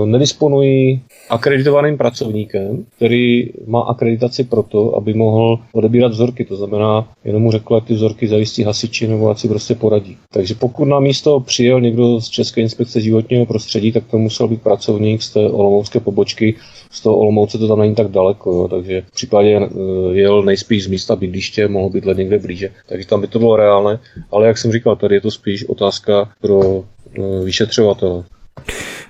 [0.05, 6.45] nedisponují akreditovaným pracovníkem, který má akreditaci pro to, aby mohl odebírat vzorky.
[6.45, 10.17] To znamená, jenom mu řekl, ty vzorky zajistí hasiči nebo ať si prostě poradí.
[10.33, 14.61] Takže pokud na místo přijel někdo z České inspekce životního prostředí, tak to musel být
[14.61, 16.55] pracovník z té olomoucké pobočky.
[16.91, 19.69] Z toho Olomouce to tam není tak daleko, jo, takže v případě
[20.11, 22.69] jel nejspíš z místa bydliště, mohl být někde blíže.
[22.87, 23.99] Takže tam by to bylo reálné,
[24.31, 28.23] ale jak jsem říkal, tady je to spíš otázka pro eh, vyšetřovatele.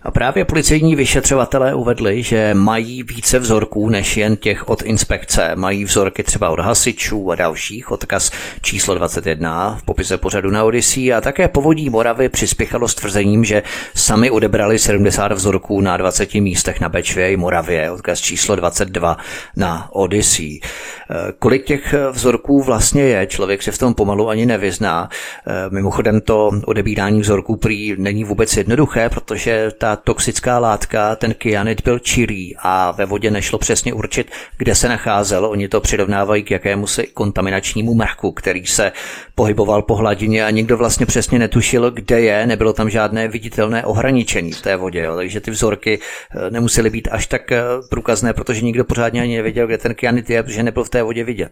[0.05, 5.51] A právě policejní vyšetřovatelé uvedli, že mají více vzorků než jen těch od inspekce.
[5.55, 8.31] Mají vzorky třeba od hasičů a dalších, odkaz
[8.61, 13.63] číslo 21 v popise pořadu na Odyssey a také povodí Moravy přispěchalo s tvrzením, že
[13.95, 19.17] sami odebrali 70 vzorků na 20 místech na Bečvě i Moravě, odkaz číslo 22
[19.55, 20.59] na Odyssey.
[20.61, 25.09] Eh, kolik těch vzorků vlastně je, člověk se v tom pomalu ani nevyzná.
[25.47, 29.34] Eh, mimochodem to odebírání vzorků prý není vůbec jednoduché, protože
[29.77, 34.89] ta toxická látka, ten kyanid byl čirý a ve vodě nešlo přesně určit, kde se
[34.89, 35.45] nacházel.
[35.45, 38.91] Oni to přirovnávají k jakému si kontaminačnímu mrchu, který se
[39.35, 44.51] pohyboval po hladině a nikdo vlastně přesně netušil, kde je, nebylo tam žádné viditelné ohraničení
[44.51, 45.15] v té vodě, jo.
[45.15, 49.67] takže ty vzorky eh, nemusely být až tak eh, průkazné, protože nikdo pořádně ani nevěděl,
[49.67, 51.51] kde ten kyanid je, protože nebyl v té vodě vidět.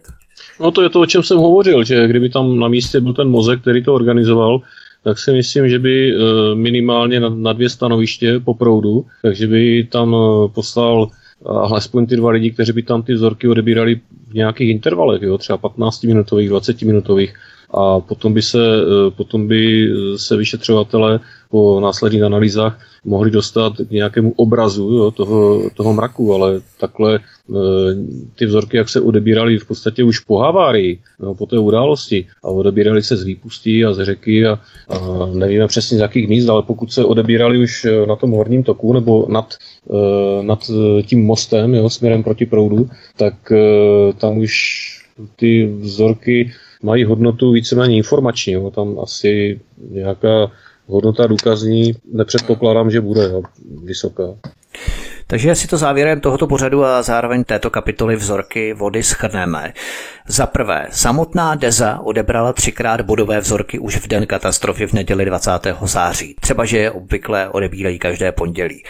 [0.60, 3.28] No to je to, o čem jsem hovořil, že kdyby tam na místě byl ten
[3.28, 4.60] mozek, který to organizoval,
[5.04, 6.18] tak si myslím, že by eh,
[6.54, 11.08] minimálně na dvě stanoviště po proudu, takže by tam eh, poslal
[11.44, 15.58] alespoň ty dva lidi, kteří by tam ty vzorky odebírali v nějakých intervalech, jo, třeba
[15.58, 17.34] 15-minutových, 20-minutových,
[17.74, 21.20] a potom by se, eh, potom by se vyšetřovatele
[21.54, 22.74] po následných analýzách
[23.06, 27.20] mohli dostat k nějakému obrazu jo, toho, toho mraku, ale takhle e,
[28.34, 32.48] ty vzorky, jak se odebírali v podstatě už po havárii, no, po té události a
[32.48, 34.98] odebírali se z výpustí a z řeky a, a
[35.34, 38.92] nevíme přesně z jakých míst, ale pokud se odebírali už e, na tom horním toku
[38.92, 40.58] nebo nad, e, nad
[41.06, 43.62] tím mostem jo, směrem proti proudu, tak e,
[44.12, 44.52] tam už
[45.36, 46.50] ty vzorky
[46.82, 48.52] mají hodnotu víceméně informační.
[48.52, 48.70] Jo.
[48.70, 50.50] Tam asi nějaká
[50.86, 53.32] hodnota důkazní nepředpokládám, že bude
[53.84, 54.24] vysoká.
[55.26, 59.72] Takže si to závěrem tohoto pořadu a zároveň této kapitoly vzorky vody schrneme.
[60.28, 65.50] Za prvé, samotná Deza odebrala třikrát bodové vzorky už v den katastrofy v neděli 20.
[65.82, 66.36] září.
[66.40, 68.82] Třeba, že je obvykle odebírají každé pondělí.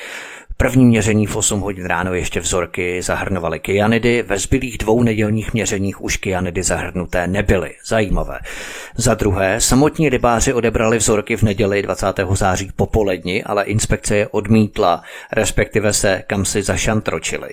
[0.56, 6.00] První měření v 8 hodin ráno ještě vzorky zahrnovaly kyanidy, ve zbylých dvou nedělních měřeních
[6.02, 7.74] už kyanidy zahrnuté nebyly.
[7.86, 8.38] Zajímavé.
[8.96, 12.06] Za druhé, samotní rybáři odebrali vzorky v neděli 20.
[12.32, 15.02] září popoledni, ale inspekce je odmítla,
[15.32, 17.48] respektive se kam si zašantročili.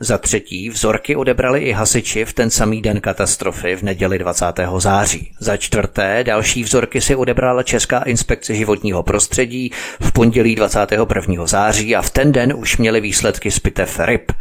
[0.00, 4.46] Za třetí, vzorky odebrali i hasiči v ten samý den katastrofy v neděli 20.
[4.78, 5.32] září.
[5.40, 11.46] Za čtvrté, další vzorky si odebrala Česká inspekce životního prostředí v pondělí 21.
[11.46, 14.32] září a v ten den den už měli výsledky z pitev ryb.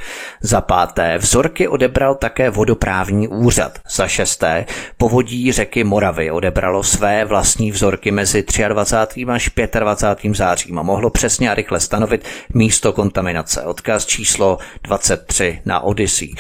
[0.41, 3.80] Za páté, vzorky odebral také vodoprávní úřad.
[3.89, 4.66] Za šesté,
[4.97, 9.26] povodí řeky Moravy odebralo své vlastní vzorky mezi 23.
[9.26, 9.49] až
[9.80, 10.36] 25.
[10.36, 13.64] zářím a mohlo přesně a rychle stanovit místo kontaminace.
[13.64, 16.34] Odkaz číslo 23 na Odyssey.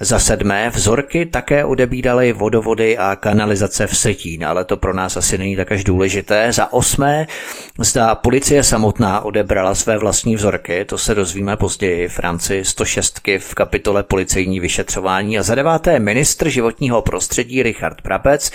[0.00, 5.38] Za sedmé, vzorky také odebíraly vodovody a kanalizace v Setín, ale to pro nás asi
[5.38, 6.52] není tak až důležité.
[6.52, 7.26] Za osmé,
[7.78, 13.54] zda policie samotná odebrala své vlastní vzorky, to se dozvíme později v rámci 106 v
[13.54, 15.38] kapitole policejní vyšetřování.
[15.38, 18.50] A za deváté, ministr životního prostředí Richard Prapec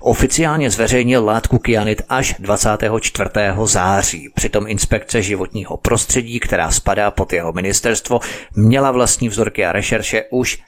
[0.00, 3.30] oficiálně zveřejnil látku kyanit až 24.
[3.64, 4.28] září.
[4.34, 8.20] Přitom inspekce životního prostředí, která spadá pod jeho ministerstvo,
[8.56, 10.58] měla vlastní vzorky a rešerše už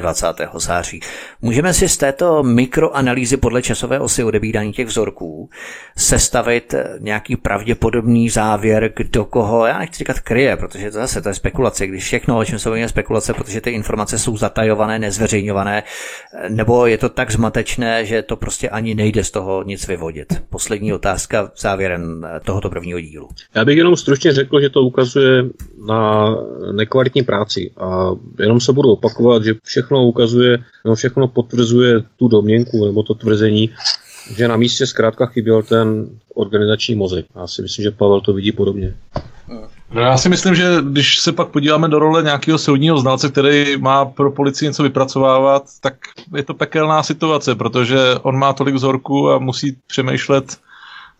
[0.00, 0.58] 21.
[0.58, 1.00] září.
[1.42, 5.50] Můžeme si z této mikroanalýzy podle časové osy odebírání těch vzorků
[5.96, 11.34] sestavit nějaký pravděpodobný závěr, kdo koho, já nechci říkat kryje, protože to zase to je
[11.34, 15.82] spekulace, když všechno, o čem se je spekulace, protože ty informace jsou zatajované, nezveřejňované,
[16.48, 20.42] nebo je to tak zmatečné, že to prostě ani nejde z toho nic vyvodit.
[20.50, 23.28] Poslední otázka závěrem tohoto prvního dílu.
[23.54, 25.44] Já bych jenom stručně řekl, že to ukazuje
[25.86, 26.34] na
[26.72, 32.86] nekvalitní práci a jenom se budu opakovat, že všechno ukazuje, no všechno potvrzuje tu domněnku
[32.86, 33.70] nebo to tvrzení,
[34.36, 37.26] že na místě zkrátka chyběl ten organizační mozek.
[37.36, 38.94] Já si myslím, že Pavel to vidí podobně.
[39.94, 43.76] No já si myslím, že když se pak podíváme do role nějakého soudního znalce, který
[43.76, 45.94] má pro policii něco vypracovávat, tak
[46.36, 50.56] je to pekelná situace, protože on má tolik vzorků a musí přemýšlet,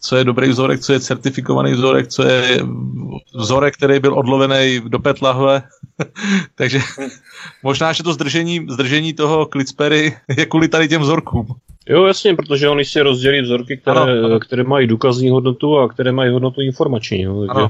[0.01, 2.61] co je dobrý vzorek, co je certifikovaný vzorek, co je
[3.35, 5.63] vzorek, který byl odlovený do petlahve.
[6.55, 6.79] Takže
[7.63, 11.47] možná, že to zdržení, zdržení toho Klitspery je kvůli tady těm vzorkům.
[11.89, 14.41] Jo, jasně, protože oni si rozdělí vzorky, které, ano, ano.
[14.41, 17.23] které mají důkazní hodnotu a které mají hodnotu informační.
[17.23, 17.69] Jo, takže...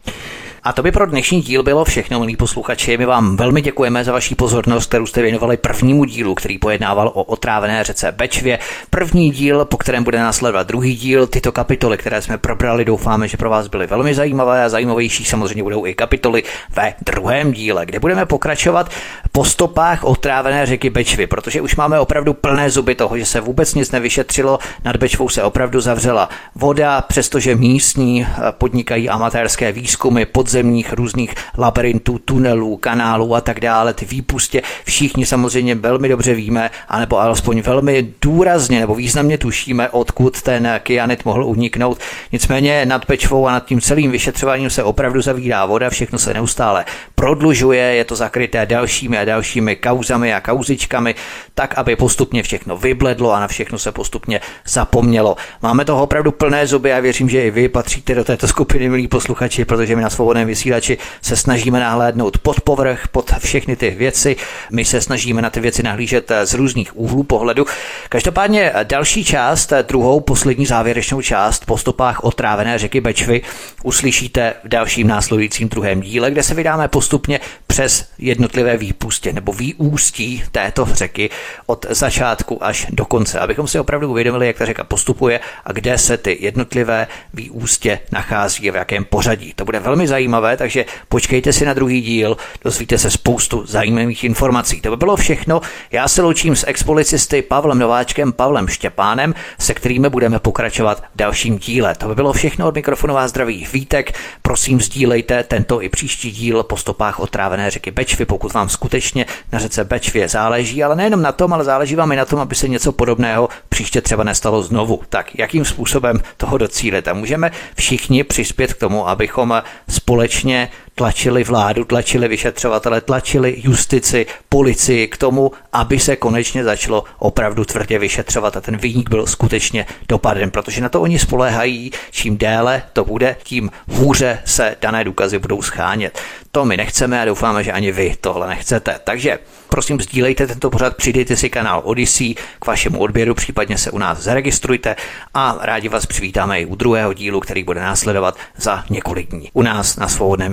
[0.66, 2.98] A to by pro dnešní díl bylo všechno, milí posluchači.
[2.98, 7.22] My vám velmi děkujeme za vaši pozornost, kterou jste věnovali prvnímu dílu, který pojednával o
[7.22, 8.58] otrávené řece Bečvě.
[8.90, 11.26] První díl, po kterém bude následovat druhý díl.
[11.26, 15.62] Tyto kapitoly, které jsme probrali, doufáme, že pro vás byly velmi zajímavé a zajímavější samozřejmě
[15.62, 16.42] budou i kapitoly
[16.76, 18.90] ve druhém díle, kde budeme pokračovat
[19.32, 23.74] po stopách otrávené řeky Bečvy, protože už máme opravdu plné zuby toho, že se vůbec
[23.74, 24.58] nic nevyšetřilo.
[24.84, 32.18] Nad Bečvou se opravdu zavřela voda, přestože místní podnikají amatérské výzkumy pod podzemních různých labirintů,
[32.18, 38.08] tunelů, kanálů a tak dále, ty výpustě, všichni samozřejmě velmi dobře víme, anebo alespoň velmi
[38.22, 41.98] důrazně nebo významně tušíme, odkud ten kyanit mohl uniknout.
[42.32, 46.84] Nicméně nad Pečvou a nad tím celým vyšetřováním se opravdu zavírá voda, všechno se neustále
[47.14, 51.14] prodlužuje, je to zakryté dalšími a dalšími kauzami a kauzičkami,
[51.54, 55.36] tak, aby postupně všechno vybledlo a na všechno se postupně zapomnělo.
[55.62, 59.08] Máme toho opravdu plné zuby a věřím, že i vy patříte do této skupiny, milí
[59.08, 63.90] posluchači, protože my na svobodném svobodném vysílači se snažíme nahlédnout pod povrch, pod všechny ty
[63.90, 64.36] věci.
[64.70, 67.66] My se snažíme na ty věci nahlížet z různých úhlů pohledu.
[68.08, 73.42] Každopádně další část, druhou, poslední závěrečnou část po stopách otrávené řeky Bečvy
[73.82, 80.42] uslyšíte v dalším následujícím druhém díle, kde se vydáme postupně přes jednotlivé výpustě nebo výústí
[80.52, 81.30] této řeky
[81.66, 85.98] od začátku až do konce, abychom si opravdu uvědomili, jak ta řeka postupuje a kde
[85.98, 89.52] se ty jednotlivé výústě nachází a v jakém pořadí.
[89.56, 94.24] To bude velmi zajímavé zajímavé, takže počkejte si na druhý díl, dozvíte se spoustu zajímavých
[94.24, 94.80] informací.
[94.80, 95.60] To by bylo všechno.
[95.92, 101.58] Já se loučím s expolicisty Pavlem Nováčkem, Pavlem Štěpánem, se kterými budeme pokračovat v dalším
[101.58, 101.94] díle.
[101.94, 104.18] To by bylo všechno od mikrofonu vás zdraví Vítek.
[104.42, 109.58] Prosím, sdílejte tento i příští díl po stopách otrávené řeky Bečvy, pokud vám skutečně na
[109.58, 112.68] řece Bečvě záleží, ale nejenom na tom, ale záleží vám i na tom, aby se
[112.68, 115.00] něco podobného příště třeba nestalo znovu.
[115.08, 117.08] Tak jakým způsobem toho docílit?
[117.08, 124.26] A můžeme všichni přispět k tomu, abychom společně společně tlačili vládu, tlačili vyšetřovatele, tlačili justici,
[124.48, 129.86] policii k tomu, aby se konečně začalo opravdu tvrdě vyšetřovat a ten výnik byl skutečně
[130.08, 135.38] dopaden, protože na to oni spoléhají, čím déle to bude, tím hůře se dané důkazy
[135.38, 136.18] budou schánět.
[136.52, 139.00] To my nechceme a doufáme, že ani vy tohle nechcete.
[139.04, 139.38] Takže
[139.68, 144.18] prosím sdílejte tento pořad, přidejte si kanál Odyssey k vašemu odběru, případně se u nás
[144.18, 144.96] zaregistrujte
[145.34, 149.50] a rádi vás přivítáme i u druhého dílu, který bude následovat za několik dní.
[149.52, 150.52] U nás na svobodném